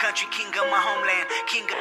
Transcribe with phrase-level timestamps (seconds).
[0.00, 1.78] country, king of my homeland, king of...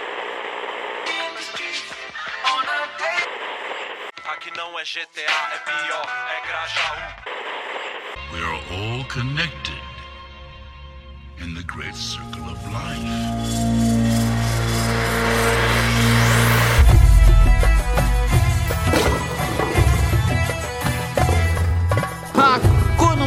[4.34, 5.21] Aqui não é GTA,
[5.54, 6.05] é pior,
[6.36, 6.98] é Grajaú.
[8.34, 9.56] We are all connected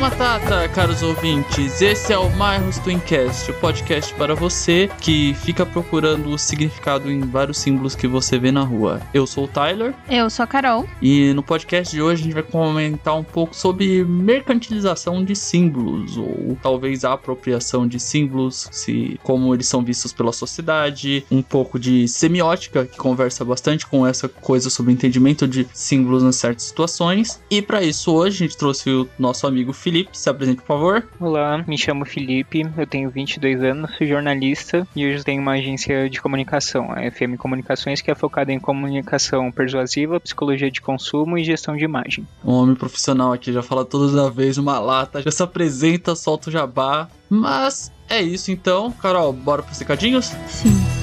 [0.01, 1.83] Matata, caros ouvintes.
[1.83, 7.21] Esse é o Myros Twincast, o podcast para você que fica procurando o significado em
[7.21, 9.03] vários símbolos que você vê na rua.
[9.13, 10.89] Eu sou o Tyler Eu sou a Carol.
[11.03, 16.17] e no podcast de hoje a gente vai comentar um pouco sobre mercantilização de símbolos
[16.17, 21.79] ou talvez a apropriação de símbolos, se como eles são vistos pela sociedade, um pouco
[21.79, 26.65] de semiótica que conversa bastante com essa coisa sobre o entendimento de símbolos em certas
[26.65, 27.39] situações.
[27.51, 31.09] E para isso hoje a gente trouxe o nosso amigo Felipe, se apresente por favor.
[31.19, 36.09] Olá, me chamo Felipe, eu tenho 22 anos, sou jornalista e hoje tenho uma agência
[36.09, 41.45] de comunicação, a FM Comunicações, que é focada em comunicação persuasiva, psicologia de consumo e
[41.45, 42.27] gestão de imagem.
[42.45, 46.53] Um homem profissional aqui, já fala toda vez uma lata, já se apresenta, solta o
[46.53, 47.09] jabá.
[47.29, 50.33] Mas é isso então, Carol, bora pros recadinhos?
[50.49, 51.00] Sim.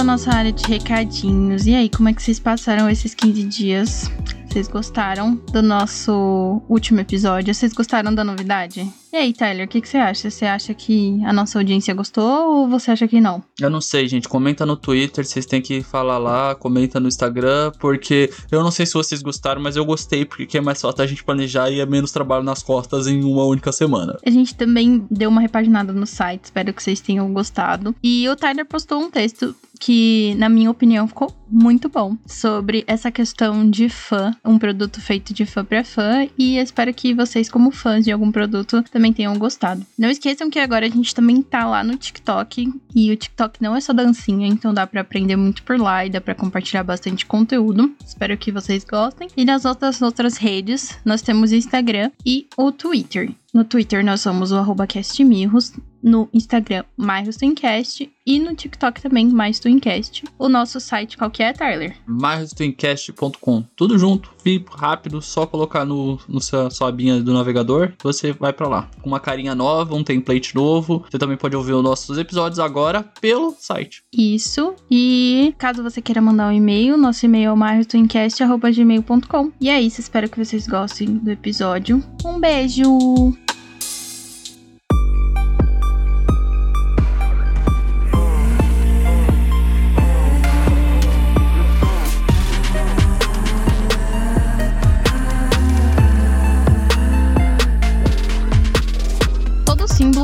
[0.00, 1.66] À nossa área de recadinhos.
[1.66, 4.10] E aí, como é que vocês passaram esses 15 dias?
[4.50, 7.54] Vocês gostaram do nosso último episódio?
[7.54, 8.90] Vocês gostaram da novidade?
[9.12, 10.30] E aí, Tyler, o que, que você acha?
[10.30, 13.42] Você acha que a nossa audiência gostou ou você acha que não?
[13.60, 14.28] Eu não sei, gente.
[14.28, 18.86] Comenta no Twitter, vocês têm que falar lá, comenta no Instagram, porque eu não sei
[18.86, 21.86] se vocês gostaram, mas eu gostei, porque é mais fácil a gente planejar e é
[21.86, 24.16] menos trabalho nas costas em uma única semana.
[24.24, 27.94] A gente também deu uma repaginada no site, espero que vocês tenham gostado.
[28.02, 33.10] E o Tyler postou um texto que, na minha opinião, ficou muito bom sobre essa
[33.10, 37.72] questão de fã, um produto feito de fã para fã, e espero que vocês, como
[37.72, 39.84] fãs de algum produto, também tenham gostado.
[39.98, 43.74] Não esqueçam que agora a gente também tá lá no TikTok, e o TikTok não
[43.74, 47.24] é só dancinha, então dá para aprender muito por lá e dá para compartilhar bastante
[47.24, 47.92] conteúdo.
[48.04, 49.28] Espero que vocês gostem.
[49.36, 53.32] E nas outras outras redes, nós temos o Instagram e o Twitter.
[53.52, 59.28] No Twitter nós somos o arroba castmirros, no Instagram mais Twincast e no TikTok também
[59.28, 60.24] mais Twincast.
[60.38, 61.96] O nosso site qual que é, Tyler?
[62.06, 63.64] marrostwincast.com.
[63.76, 68.52] Tudo junto, fico rápido, só colocar no, no seu, sua abinha do navegador, você vai
[68.52, 68.88] pra lá.
[69.02, 71.04] Com uma carinha nova, um template novo.
[71.10, 74.02] Você também pode ouvir os nossos episódios agora pelo site.
[74.12, 74.74] Isso.
[74.90, 79.52] E caso você queira mandar um e-mail, nosso e-mail é o marrostwincast.gmail.com.
[79.60, 82.02] E é isso, espero que vocês gostem do episódio.
[82.24, 83.49] Um beijo!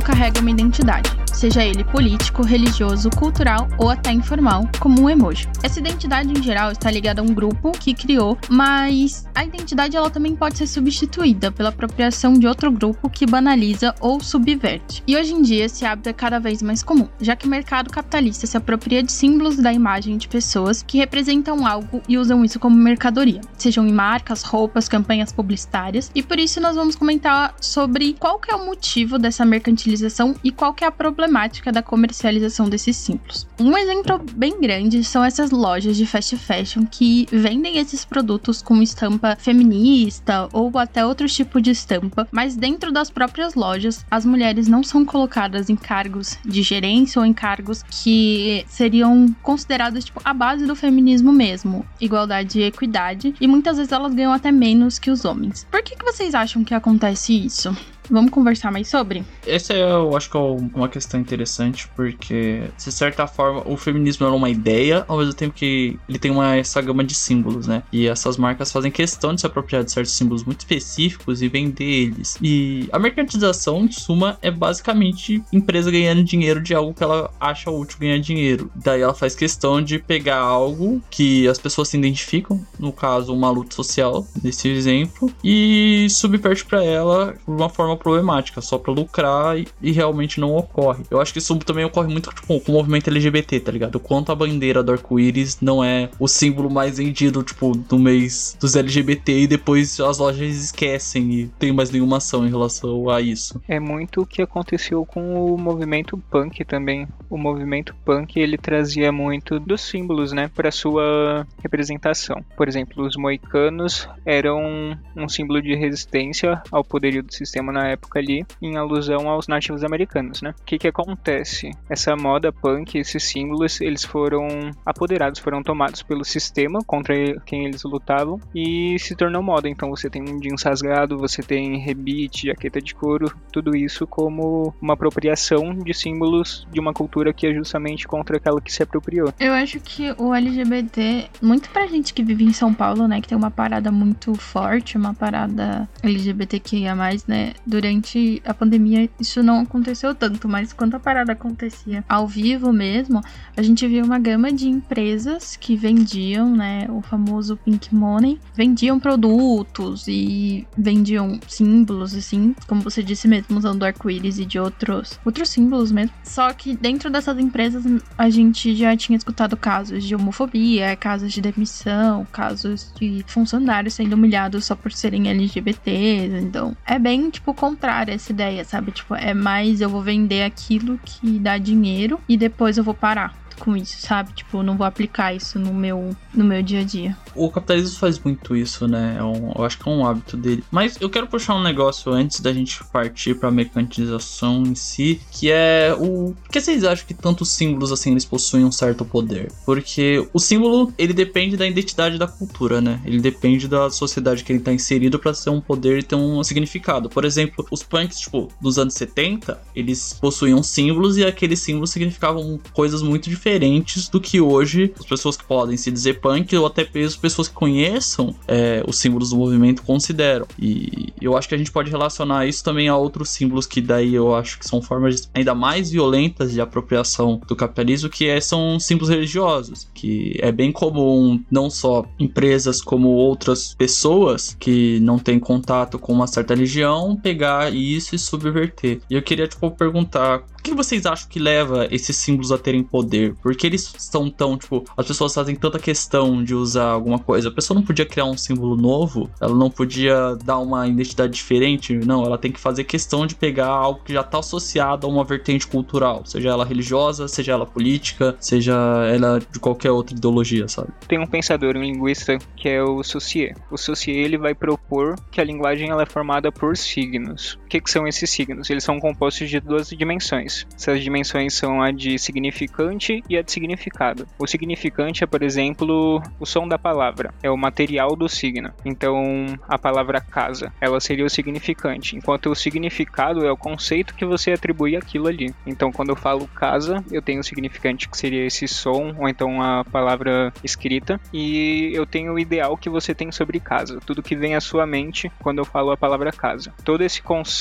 [0.06, 5.46] Carrega uma identidade, seja ele político, religioso, cultural ou até informal, como um emoji.
[5.62, 10.08] Essa identidade em geral está ligada a um grupo que criou, mas a identidade ela
[10.08, 15.02] também pode ser substituída pela apropriação de outro grupo que banaliza ou subverte.
[15.06, 17.90] E hoje em dia esse hábito é cada vez mais comum, já que o mercado
[17.90, 22.58] capitalista se apropria de símbolos da imagem de pessoas que representam algo e usam isso
[22.58, 26.10] como mercadoria, sejam em marcas, roupas, campanhas publicitárias.
[26.14, 30.50] E por isso nós vamos comentar sobre qual que é o motivo dessa mercantilização e
[30.50, 31.25] qual que é a problemática
[31.72, 33.46] da comercialização desses símbolos.
[33.58, 38.82] Um exemplo bem grande são essas lojas de fast fashion que vendem esses produtos com
[38.82, 44.68] estampa feminista ou até outro tipo de estampa, mas dentro das próprias lojas as mulheres
[44.68, 50.32] não são colocadas em cargos de gerência ou em cargos que seriam considerados tipo a
[50.32, 55.10] base do feminismo mesmo, igualdade e equidade, e muitas vezes elas ganham até menos que
[55.10, 55.66] os homens.
[55.70, 57.76] Por que, que vocês acham que acontece isso?
[58.10, 59.24] Vamos conversar mais sobre?
[59.46, 64.26] Essa é, eu acho que é uma questão interessante, porque, de certa forma, o feminismo
[64.26, 67.82] é uma ideia, ao mesmo tempo que ele tem uma, essa gama de símbolos, né?
[67.92, 71.84] E essas marcas fazem questão de se apropriar de certos símbolos muito específicos e vender
[71.84, 72.36] eles.
[72.40, 77.70] E a mercantilização, em suma, é basicamente empresa ganhando dinheiro de algo que ela acha
[77.70, 78.70] útil ganhar dinheiro.
[78.74, 83.50] Daí ela faz questão de pegar algo que as pessoas se identificam, no caso, uma
[83.50, 88.92] luta social, nesse exemplo, e subverte para ela de uma forma forma problemática, só pra
[88.92, 91.04] lucrar e, e realmente não ocorre.
[91.10, 93.98] Eu acho que isso também ocorre muito tipo, com o movimento LGBT, tá ligado?
[93.98, 98.76] Quanto a bandeira do arco-íris não é o símbolo mais vendido, tipo, do mês dos
[98.76, 103.60] LGBT e depois as lojas esquecem e tem mais nenhuma ação em relação a isso.
[103.68, 107.08] É muito o que aconteceu com o movimento punk também.
[107.30, 112.44] O movimento punk ele trazia muito dos símbolos, né, para sua representação.
[112.56, 118.18] Por exemplo, os moicanos eram um símbolo de resistência ao poderio do sistema na época
[118.18, 120.54] ali, em alusão aos nativos americanos, né?
[120.60, 121.70] O que que acontece?
[121.88, 124.46] Essa moda punk, esses símbolos, eles foram
[124.84, 129.68] apoderados, foram tomados pelo sistema contra quem eles lutavam e se tornou moda.
[129.68, 134.74] Então você tem um jeans rasgado, você tem rebite, jaqueta de couro, tudo isso como
[134.80, 139.32] uma apropriação de símbolos de uma cultura que é justamente contra aquela que se apropriou.
[139.38, 143.28] Eu acho que o LGBT, muito pra gente que vive em São Paulo, né, que
[143.28, 146.94] tem uma parada muito forte, uma parada LGBTQIA+,
[147.26, 152.72] né, durante a pandemia isso não aconteceu tanto, mas quando a parada acontecia ao vivo
[152.72, 153.20] mesmo,
[153.54, 158.98] a gente viu uma gama de empresas que vendiam, né, o famoso Pink Money, vendiam
[158.98, 165.50] produtos e vendiam símbolos, assim, como você disse mesmo, usando arco-íris e de outros, outros
[165.50, 166.14] símbolos mesmo.
[166.24, 167.84] Só que dentro dessas empresas
[168.16, 174.14] a gente já tinha escutado casos de homofobia, casos de demissão, casos de funcionários sendo
[174.14, 176.36] humilhados só por serem LGBTs.
[176.36, 178.92] Então, é bem, tipo, contrário essa ideia, sabe?
[178.92, 183.45] Tipo, é mais eu vou vender aquilo que dá dinheiro e depois eu vou parar
[183.58, 184.32] com isso, sabe?
[184.32, 187.16] Tipo, não vou aplicar isso no meu, no meu dia a dia.
[187.34, 189.16] O capitalismo faz muito isso, né?
[189.18, 190.62] É eu acho que é um hábito dele.
[190.70, 195.50] Mas eu quero puxar um negócio antes da gente partir pra mercantilização em si, que
[195.50, 196.34] é o.
[196.42, 199.50] Por que vocês acham que tantos símbolos assim eles possuem um certo poder?
[199.64, 203.00] Porque o símbolo, ele depende da identidade da cultura, né?
[203.04, 206.42] Ele depende da sociedade que ele tá inserido para ser um poder e ter um
[206.44, 207.08] significado.
[207.08, 212.58] Por exemplo, os punks, tipo, dos anos 70, eles possuíam símbolos e aqueles símbolos significavam
[212.72, 216.66] coisas muito diferentes diferentes do que hoje as pessoas que podem se dizer punk ou
[216.66, 220.46] até mesmo pessoas que conheçam é, os símbolos do movimento consideram.
[220.58, 224.14] E eu acho que a gente pode relacionar isso também a outros símbolos que daí
[224.14, 228.80] eu acho que são formas ainda mais violentas de apropriação do capitalismo, que é, são
[228.80, 235.38] símbolos religiosos, que é bem comum não só empresas como outras pessoas que não têm
[235.38, 239.00] contato com uma certa religião pegar isso e subverter.
[239.08, 243.34] E eu queria tipo perguntar que vocês acham que leva esses símbolos a terem poder?
[243.36, 247.48] Por que eles são tão, tipo, as pessoas fazem tanta questão de usar alguma coisa?
[247.48, 249.30] A pessoa não podia criar um símbolo novo?
[249.40, 251.94] Ela não podia dar uma identidade diferente?
[251.94, 255.24] Não, ela tem que fazer questão de pegar algo que já está associado a uma
[255.24, 258.74] vertente cultural, seja ela religiosa, seja ela política, seja
[259.12, 260.88] ela de qualquer outra ideologia, sabe?
[261.08, 263.54] Tem um pensador, um linguista, que é o Saussure.
[263.70, 267.58] O Saussure, ele vai propor que a linguagem ela é formada por signos.
[267.66, 268.70] O que, que são esses signos?
[268.70, 270.64] Eles são compostos de duas dimensões.
[270.72, 274.24] Essas dimensões são a de significante e a de significado.
[274.38, 278.70] O significante é, por exemplo, o som da palavra, é o material do signo.
[278.84, 284.24] Então, a palavra casa, ela seria o significante, enquanto o significado é o conceito que
[284.24, 285.52] você atribui àquilo ali.
[285.66, 289.60] Então, quando eu falo casa, eu tenho o significante que seria esse som, ou então
[289.60, 294.36] a palavra escrita, e eu tenho o ideal que você tem sobre casa, tudo que
[294.36, 296.72] vem à sua mente quando eu falo a palavra casa.
[296.84, 297.55] Todo esse conceito,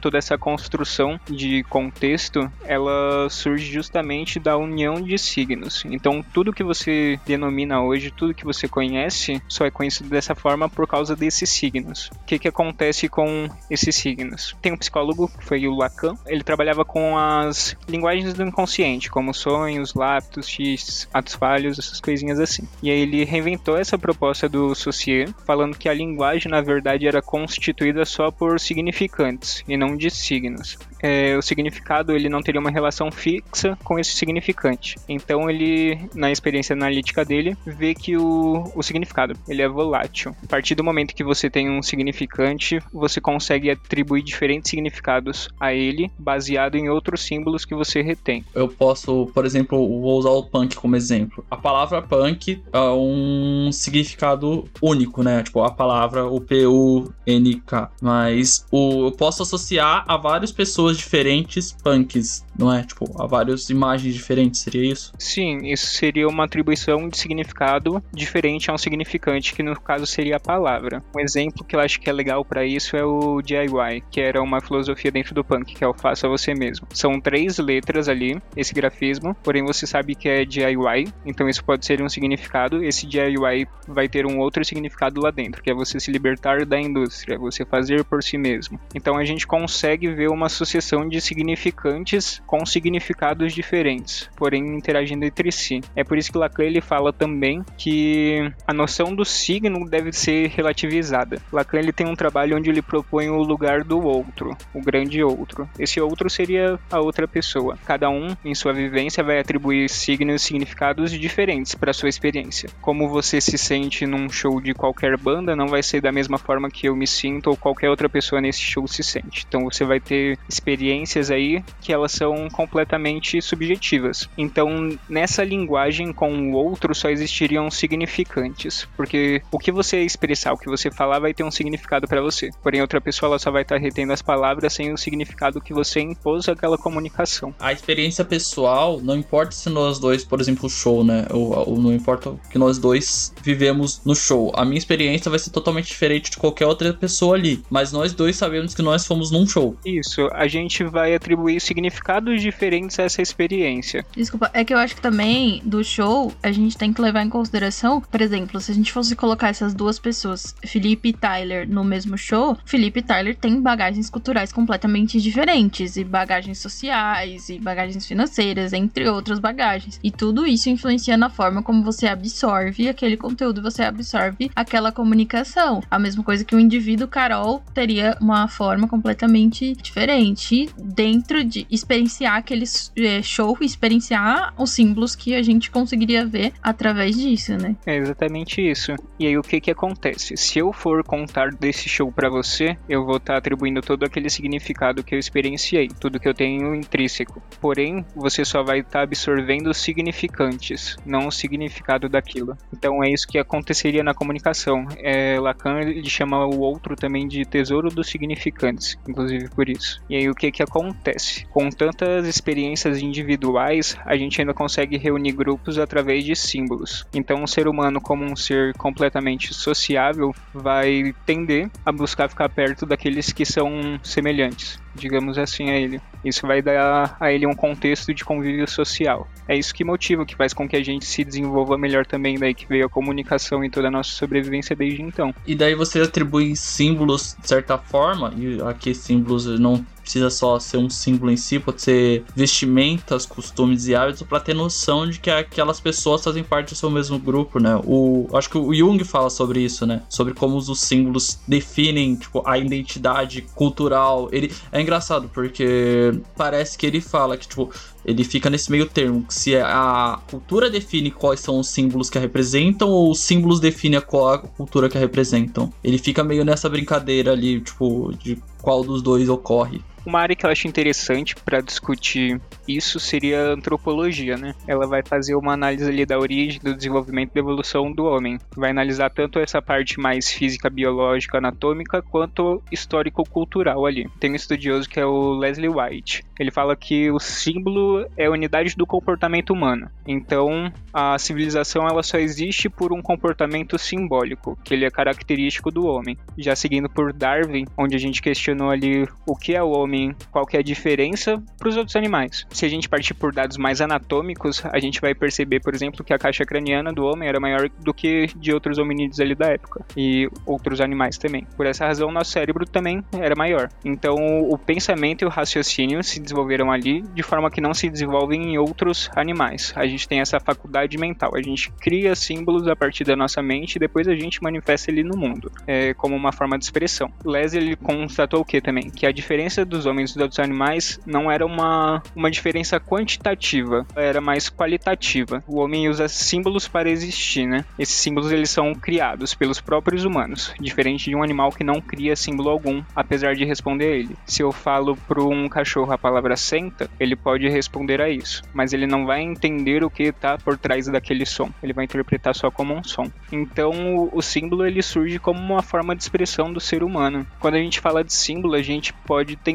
[0.00, 5.84] toda essa construção de contexto ela surge justamente da união de signos.
[5.86, 10.68] Então, tudo que você denomina hoje, tudo que você conhece, só é conhecido dessa forma
[10.68, 12.10] por causa desses signos.
[12.22, 14.56] O que, que acontece com esses signos?
[14.60, 19.34] Tem um psicólogo, que foi o Lacan, ele trabalhava com as linguagens do inconsciente, como
[19.34, 22.68] sonhos, láptos, x, atos falhos, essas coisinhas assim.
[22.82, 27.22] E aí ele reinventou essa proposta do Saussure, falando que a linguagem, na verdade, era
[27.22, 30.76] constituída só por significantes e não de signos.
[31.02, 34.96] É, o significado ele não teria uma relação fixa com esse significante.
[35.08, 40.34] Então ele, na experiência analítica dele, vê que o, o significado ele é volátil.
[40.42, 45.72] A partir do momento que você tem um significante, você consegue atribuir diferentes significados a
[45.72, 48.44] ele, baseado em outros símbolos que você retém.
[48.54, 51.44] Eu posso, por exemplo, vou usar o punk como exemplo.
[51.50, 55.42] A palavra punk é um significado único, né?
[55.42, 57.90] Tipo, a palavra o P-U-N-K.
[58.00, 62.82] Mas o, eu posso associar a várias pessoas diferentes punks não é?
[62.82, 65.12] Tipo, há várias imagens diferentes, seria isso?
[65.18, 70.36] Sim, isso seria uma atribuição de significado diferente a um significante, que no caso seria
[70.36, 71.02] a palavra.
[71.16, 74.42] Um exemplo que eu acho que é legal para isso é o DIY, que era
[74.42, 76.86] uma filosofia dentro do punk, que é o faça você mesmo.
[76.92, 81.86] São três letras ali, esse grafismo, porém você sabe que é DIY, então isso pode
[81.86, 82.84] ser um significado.
[82.84, 86.78] Esse DIY vai ter um outro significado lá dentro, que é você se libertar da
[86.78, 88.78] indústria, você fazer por si mesmo.
[88.94, 95.52] Então a gente consegue ver uma sucessão de significantes com significados diferentes, porém interagindo entre
[95.52, 95.80] si.
[95.94, 100.48] É por isso que Lacan ele fala também que a noção do signo deve ser
[100.48, 101.40] relativizada.
[101.52, 105.68] Lacan ele tem um trabalho onde ele propõe o lugar do outro, o grande outro.
[105.78, 107.78] Esse outro seria a outra pessoa.
[107.84, 112.70] Cada um, em sua vivência, vai atribuir signos e significados diferentes para sua experiência.
[112.80, 116.70] Como você se sente num show de qualquer banda, não vai ser da mesma forma
[116.70, 119.02] que eu me sinto ou qualquer outra pessoa nesse show se
[119.46, 124.28] Então você vai ter experiências aí que elas são completamente subjetivas.
[124.36, 130.58] Então, nessa linguagem com o outro só existiriam significantes, porque o que você expressar, o
[130.58, 132.50] que você falar vai ter um significado para você.
[132.62, 136.00] Porém, outra pessoa ela só vai estar retendo as palavras sem o significado que você
[136.00, 137.54] impôs àquela comunicação.
[137.58, 141.26] A experiência pessoal, não importa se nós dois, por exemplo, show, né?
[141.30, 144.52] Ou, ou não importa que nós dois vivemos no show.
[144.54, 147.62] A minha experiência vai ser totalmente diferente de qualquer outra pessoa ali.
[147.70, 149.76] Mas nós dois sabemos que nós fomos num show.
[149.84, 154.04] Isso, a gente vai atribuir significados diferentes a essa experiência.
[154.16, 157.28] Desculpa, é que eu acho que também do show a gente tem que levar em
[157.28, 161.84] consideração, por exemplo, se a gente fosse colocar essas duas pessoas, Felipe e Tyler, no
[161.84, 168.06] mesmo show, Felipe e Tyler têm bagagens culturais completamente diferentes, e bagagens sociais, e bagagens
[168.06, 169.98] financeiras, entre outras bagagens.
[170.02, 175.82] E tudo isso influencia na forma como você absorve aquele conteúdo, você absorve aquela comunicação.
[175.90, 182.34] A mesma coisa que o indivíduo Carol teria uma forma completamente diferente dentro de experienciar
[182.34, 182.64] aquele
[182.98, 187.76] é, show, experienciar os símbolos que a gente conseguiria ver através disso, né?
[187.86, 188.92] É exatamente isso.
[189.18, 190.36] E aí o que que acontece?
[190.36, 194.28] Se eu for contar desse show para você, eu vou estar tá atribuindo todo aquele
[194.28, 197.40] significado que eu experienciei, tudo que eu tenho intrínseco.
[197.60, 202.56] Porém, você só vai estar tá absorvendo os significantes, não o significado daquilo.
[202.72, 204.86] Então é isso que aconteceria na comunicação.
[204.98, 210.00] É, Lacan ele chama o outro também de tesouro dos significantes, inclusive por isso.
[210.08, 211.46] E aí o que que acontece?
[211.46, 217.06] Com tantas experiências individuais, a gente ainda consegue reunir grupos através de símbolos.
[217.14, 222.86] Então, o ser humano, como um ser completamente sociável, vai tender a buscar ficar perto
[222.86, 226.00] daqueles que são semelhantes digamos assim, a ele.
[226.24, 229.28] Isso vai dar a ele um contexto de convívio social.
[229.48, 232.54] É isso que motiva, que faz com que a gente se desenvolva melhor também, daí
[232.54, 235.34] que veio a comunicação e toda a nossa sobrevivência desde então.
[235.46, 240.78] E daí você atribui símbolos de certa forma, e aqui símbolos não precisa só ser
[240.78, 245.30] um símbolo em si, pode ser vestimentas, costumes e hábitos, para ter noção de que
[245.30, 247.80] aquelas pessoas fazem parte do seu mesmo grupo, né?
[247.84, 250.02] O, acho que o Jung fala sobre isso, né?
[250.08, 254.28] Sobre como os símbolos definem, tipo, a identidade cultural.
[254.32, 257.70] Ele é engraçado porque parece que ele fala que, tipo,
[258.04, 262.20] ele fica nesse meio termo, se a cultura define quais são os símbolos que a
[262.20, 265.72] representam ou os símbolos definem qual a cultura que a representam.
[265.84, 269.82] Ele fica meio nessa brincadeira ali, tipo, de qual dos dois ocorre.
[270.04, 274.54] Uma área que eu acho interessante para discutir isso seria a antropologia, né?
[274.66, 278.38] Ela vai fazer uma análise ali da origem, do desenvolvimento e da evolução do homem.
[278.56, 284.08] Vai analisar tanto essa parte mais física, biológica, anatômica, quanto histórico-cultural ali.
[284.18, 286.22] Tem um estudioso que é o Leslie White.
[286.38, 289.90] Ele fala que o símbolo é a unidade do comportamento humano.
[290.06, 295.86] Então, a civilização ela só existe por um comportamento simbólico, que ele é característico do
[295.86, 296.16] homem.
[296.38, 300.14] Já seguindo por Darwin, onde a gente questionou ali o que é o homem homem,
[300.30, 302.46] qual que é a diferença para os outros animais.
[302.50, 306.14] Se a gente partir por dados mais anatômicos, a gente vai perceber, por exemplo, que
[306.14, 309.84] a caixa craniana do homem era maior do que de outros hominídeos ali da época
[309.96, 311.46] e outros animais também.
[311.56, 313.68] Por essa razão, nosso cérebro também era maior.
[313.84, 314.14] Então,
[314.48, 318.58] o pensamento e o raciocínio se desenvolveram ali de forma que não se desenvolvem em
[318.58, 319.72] outros animais.
[319.74, 323.76] A gente tem essa faculdade mental, a gente cria símbolos a partir da nossa mente
[323.76, 327.10] e depois a gente manifesta ele no mundo, é, como uma forma de expressão.
[327.24, 328.90] Les ele constatou o que também?
[328.90, 334.20] Que a diferença dos homens e dos animais não era uma, uma diferença quantitativa, era
[334.20, 335.42] mais qualitativa.
[335.46, 337.64] O homem usa símbolos para existir, né?
[337.78, 342.16] Esses símbolos eles são criados pelos próprios humanos, diferente de um animal que não cria
[342.16, 344.16] símbolo algum, apesar de responder a ele.
[344.26, 348.72] Se eu falo para um cachorro a palavra senta, ele pode responder a isso, mas
[348.72, 351.50] ele não vai entender o que está por trás daquele som.
[351.62, 353.10] Ele vai interpretar só como um som.
[353.30, 357.26] Então, o, o símbolo ele surge como uma forma de expressão do ser humano.
[357.38, 359.50] Quando a gente fala de símbolo, a gente pode ter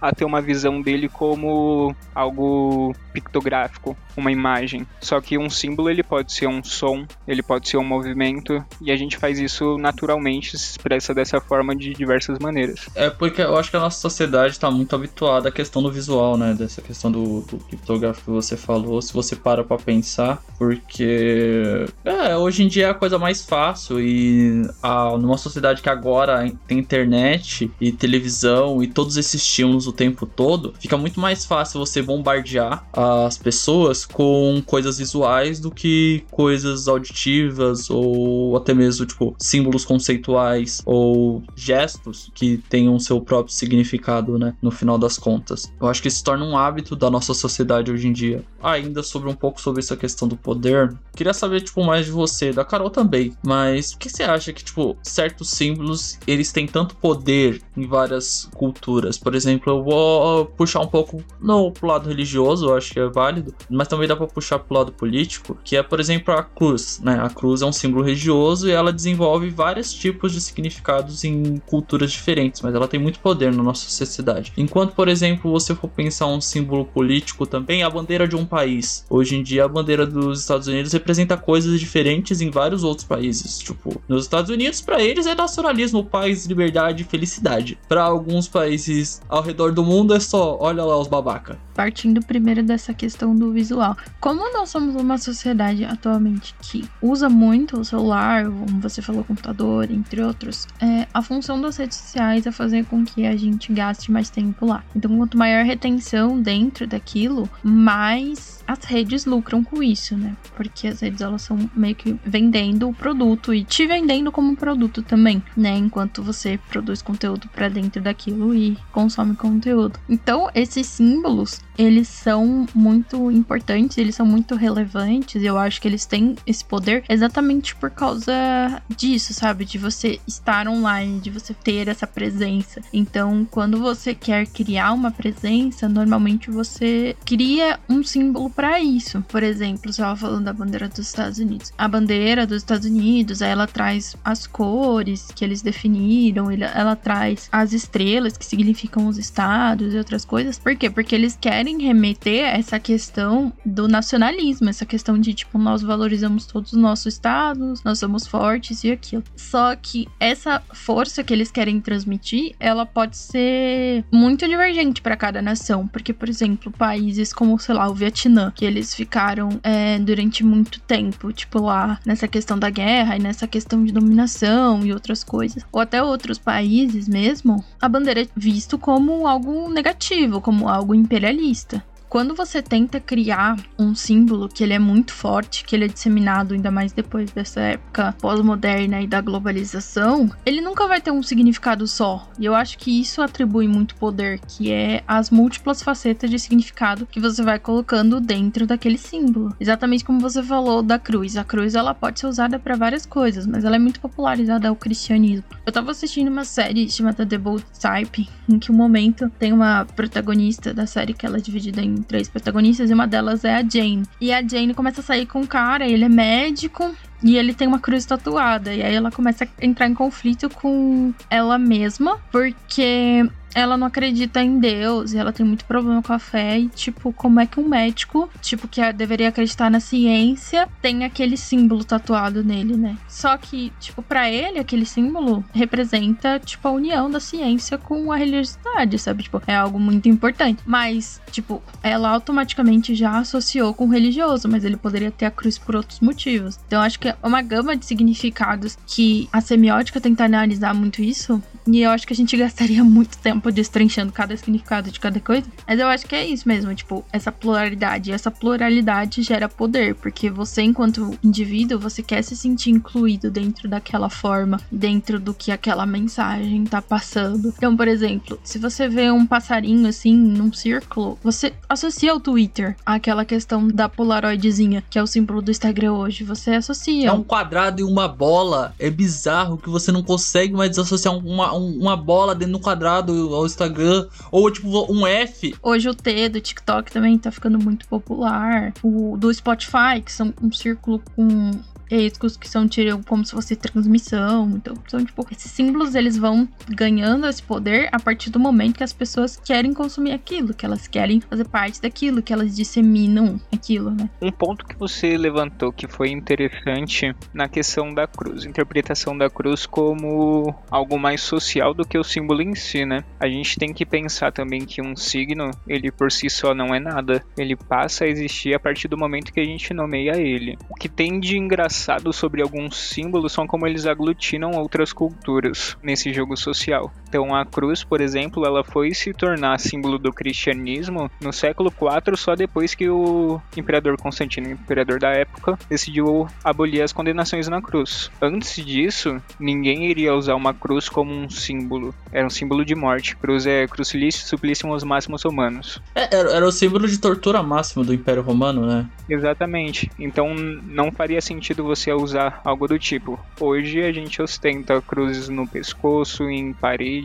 [0.00, 4.86] a ter uma visão dele como algo pictográfico, uma imagem.
[5.00, 8.90] Só que um símbolo ele pode ser um som, ele pode ser um movimento, e
[8.90, 12.88] a gente faz isso naturalmente, se expressa dessa forma de diversas maneiras.
[12.94, 16.36] É porque eu acho que a nossa sociedade está muito habituada à questão do visual,
[16.36, 16.54] né?
[16.54, 22.36] Dessa questão do, do criptográfico que você falou, se você para pra pensar, porque é,
[22.36, 26.78] hoje em dia é a coisa mais fácil e a, numa sociedade que agora tem
[26.78, 32.00] internet e televisão e todos esses estímulos o tempo todo, fica muito mais fácil você
[32.02, 39.84] bombardear as pessoas com coisas visuais do que coisas auditivas ou até mesmo tipo símbolos
[39.84, 45.72] conceituais ou gestos que tenham seu próprio significado, né, no final das contas.
[45.80, 48.44] Eu acho que isso torna um hábito da nossa sociedade hoje em dia.
[48.62, 52.52] Ainda sobre um pouco sobre essa questão do poder, queria saber tipo mais de você,
[52.52, 56.96] da Carol também, mas o que você acha que tipo certos símbolos eles têm tanto
[56.96, 59.18] poder em várias culturas?
[59.24, 63.08] Por exemplo, eu vou puxar um pouco no pro lado religioso, eu acho que é
[63.08, 67.00] válido, mas também dá para puxar pro lado político, que é por exemplo a cruz,
[67.02, 67.18] né?
[67.22, 72.12] A cruz é um símbolo religioso e ela desenvolve vários tipos de significados em culturas
[72.12, 74.52] diferentes, mas ela tem muito poder na nossa sociedade.
[74.56, 79.06] Enquanto, por exemplo, você for pensar um símbolo político também, a bandeira de um país.
[79.08, 83.58] Hoje em dia, a bandeira dos Estados Unidos representa coisas diferentes em vários outros países.
[83.58, 87.78] Tipo, nos Estados Unidos, para eles é nacionalismo, paz, liberdade e felicidade.
[87.88, 91.58] Para alguns países ao redor do mundo é só, olha lá os babaca.
[91.74, 93.96] Partindo primeiro dessa questão do visual.
[94.20, 99.90] Como nós somos uma sociedade atualmente que usa muito o celular, como você falou, computador,
[99.90, 104.12] entre outros, é, a função das redes sociais é fazer com que a gente gaste
[104.12, 104.84] mais tempo lá.
[104.94, 110.36] Então, quanto maior retenção dentro daquilo, mais as redes lucram com isso, né?
[110.56, 115.02] Porque as redes elas são meio que vendendo o produto e te vendendo como produto
[115.02, 115.76] também, né?
[115.76, 119.98] Enquanto você produz conteúdo para dentro daquilo e consome conteúdo.
[120.08, 125.42] Então, esses símbolos, eles são muito importantes, eles são muito relevantes.
[125.42, 129.64] Eu acho que eles têm esse poder exatamente por causa disso, sabe?
[129.64, 132.80] De você estar online, de você ter essa presença.
[132.92, 139.22] Então, quando você quer criar uma presença, normalmente você cria um símbolo para isso.
[139.28, 141.72] Por exemplo, você estava falando da bandeira dos Estados Unidos.
[141.76, 147.72] A bandeira dos Estados Unidos, ela traz as cores que eles definiram, ela traz as
[147.72, 150.58] estrelas que significam os estados e outras coisas.
[150.58, 150.88] Por quê?
[150.90, 156.72] Porque eles querem remeter essa questão do nacionalismo, essa questão de tipo, nós valorizamos todos
[156.72, 159.24] os nossos estados, nós somos fortes e aquilo.
[159.36, 165.40] Só que essa força que eles querem transmitir, ela pode ser muito divergente para cada
[165.40, 170.44] nação, porque por exemplo, países como, sei lá, o Vietnã, que eles ficaram é, durante
[170.44, 175.24] muito tempo, tipo lá nessa questão da guerra e nessa questão de dominação e outras
[175.24, 180.94] coisas, ou até outros países mesmo, a bandeira é visto como algo negativo, como algo
[180.94, 181.82] imperialista триста.
[182.08, 186.54] Quando você tenta criar um símbolo que ele é muito forte, que ele é disseminado
[186.54, 191.86] ainda mais depois dessa época pós-moderna e da globalização, ele nunca vai ter um significado
[191.86, 192.28] só.
[192.38, 197.06] E eu acho que isso atribui muito poder, que é as múltiplas facetas de significado
[197.06, 199.54] que você vai colocando dentro daquele símbolo.
[199.58, 201.36] Exatamente como você falou da cruz.
[201.36, 204.76] A cruz ela pode ser usada para várias coisas, mas ela é muito popularizada ao
[204.76, 205.44] cristianismo.
[205.66, 209.84] Eu tava assistindo uma série chamada The Bold Type, em que um momento tem uma
[209.84, 213.62] protagonista da série que ela é dividida em três protagonistas e uma delas é a
[213.62, 214.04] Jane.
[214.20, 217.66] E a Jane começa a sair com um cara, ele é médico, e ele tem
[217.66, 218.72] uma cruz tatuada.
[218.72, 224.42] E aí ela começa a entrar em conflito com ela mesma, porque ela não acredita
[224.42, 226.58] em Deus e ela tem muito problema com a fé.
[226.58, 231.36] E, tipo, como é que um médico, tipo, que deveria acreditar na ciência, tem aquele
[231.36, 232.96] símbolo tatuado nele, né?
[233.08, 238.16] Só que, tipo, para ele, aquele símbolo representa, tipo, a união da ciência com a
[238.16, 239.22] religiosidade, sabe?
[239.22, 240.62] Tipo, é algo muito importante.
[240.66, 245.58] Mas, tipo, ela automaticamente já associou com o religioso, mas ele poderia ter a cruz
[245.58, 246.58] por outros motivos.
[246.66, 251.42] Então, acho que é uma gama de significados que a semiótica tenta analisar muito isso.
[251.66, 255.46] E eu acho que a gente gastaria muito tempo destrinchando cada significado de cada coisa.
[255.66, 258.12] Mas eu acho que é isso mesmo, tipo, essa pluralidade.
[258.12, 264.08] Essa pluralidade gera poder, porque você, enquanto indivíduo, você quer se sentir incluído dentro daquela
[264.08, 267.52] forma, dentro do que aquela mensagem tá passando.
[267.56, 272.76] Então, por exemplo, se você vê um passarinho assim, num círculo, você associa ao Twitter
[272.84, 276.24] aquela questão da polaroidzinha, que é o símbolo do Instagram hoje.
[276.24, 277.08] Você associa.
[277.08, 278.74] É um quadrado e uma bola.
[278.78, 283.46] É bizarro que você não consegue mais desassociar uma, uma bola dentro do quadrado ao
[283.46, 284.06] Instagram.
[284.30, 285.54] Ou tipo um F.
[285.62, 288.72] Hoje o T do TikTok também tá ficando muito popular.
[288.82, 291.50] O do Spotify, que são um círculo com
[291.84, 294.50] gigantescos que são tipo, como se fosse transmissão.
[294.56, 298.84] Então, são tipo, esses símbolos eles vão ganhando esse poder a partir do momento que
[298.84, 303.90] as pessoas querem consumir aquilo, que elas querem fazer parte daquilo, que elas disseminam aquilo,
[303.90, 304.08] né?
[304.20, 309.66] Um ponto que você levantou que foi interessante na questão da cruz, interpretação da cruz
[309.66, 313.04] como algo mais social do que o símbolo em si, né?
[313.20, 316.80] A gente tem que pensar também que um signo, ele por si só não é
[316.80, 317.24] nada.
[317.36, 320.56] Ele passa a existir a partir do momento que a gente nomeia ele.
[320.68, 321.73] O que tem de engraçado
[322.12, 326.92] sobre alguns símbolos são como eles aglutinam outras culturas nesse jogo social.
[327.14, 332.16] Então a cruz, por exemplo, ela foi se tornar símbolo do cristianismo no século IV,
[332.16, 338.10] só depois que o imperador Constantino, imperador da época, decidiu abolir as condenações na cruz.
[338.20, 341.94] Antes disso, ninguém iria usar uma cruz como um símbolo.
[342.10, 343.14] Era um símbolo de morte.
[343.14, 345.80] Cruz é crucifixo supplicium os máximos romanos.
[345.94, 348.88] É, era, era o símbolo de tortura máxima do Império Romano, né?
[349.08, 349.88] Exatamente.
[350.00, 353.20] Então não faria sentido você usar algo do tipo.
[353.38, 356.52] Hoje a gente ostenta cruzes no pescoço, em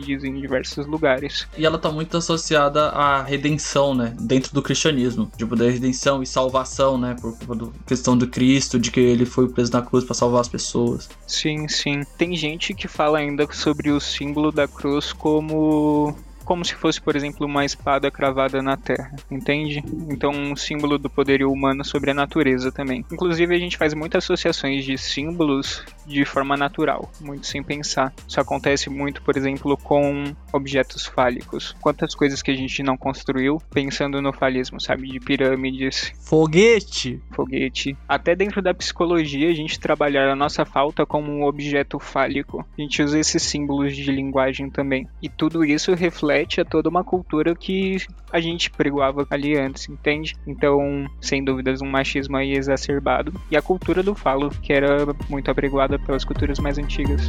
[0.00, 1.46] paredes, em diversos lugares.
[1.56, 4.14] E ela tá muito associada à redenção, né?
[4.20, 5.30] Dentro do cristianismo.
[5.36, 7.16] Tipo, da redenção e salvação, né?
[7.20, 10.40] Por culpa da questão do Cristo, de que ele foi preso na cruz para salvar
[10.40, 11.08] as pessoas.
[11.26, 12.02] Sim, sim.
[12.16, 16.14] Tem gente que fala ainda sobre o símbolo da cruz como
[16.50, 19.84] como se fosse, por exemplo, uma espada cravada na terra, entende?
[20.10, 23.04] Então, um símbolo do poderio humano sobre a natureza também.
[23.08, 28.12] Inclusive, a gente faz muitas associações de símbolos de forma natural, muito sem pensar.
[28.26, 31.76] Isso acontece muito, por exemplo, com objetos fálicos.
[31.80, 35.06] Quantas coisas que a gente não construiu pensando no falismo, sabe?
[35.06, 36.12] De pirâmides.
[36.18, 37.22] Foguete!
[37.30, 37.96] Foguete.
[38.08, 42.66] Até dentro da psicologia, a gente trabalhar a nossa falta como um objeto fálico.
[42.76, 45.06] A gente usa esses símbolos de linguagem também.
[45.22, 47.98] E tudo isso reflete reflete a toda uma cultura que
[48.32, 50.34] a gente pregoava ali antes, entende?
[50.46, 53.32] Então, sem dúvidas, um machismo aí exacerbado.
[53.50, 57.28] E a cultura do falo, que era muito apregoada pelas culturas mais antigas.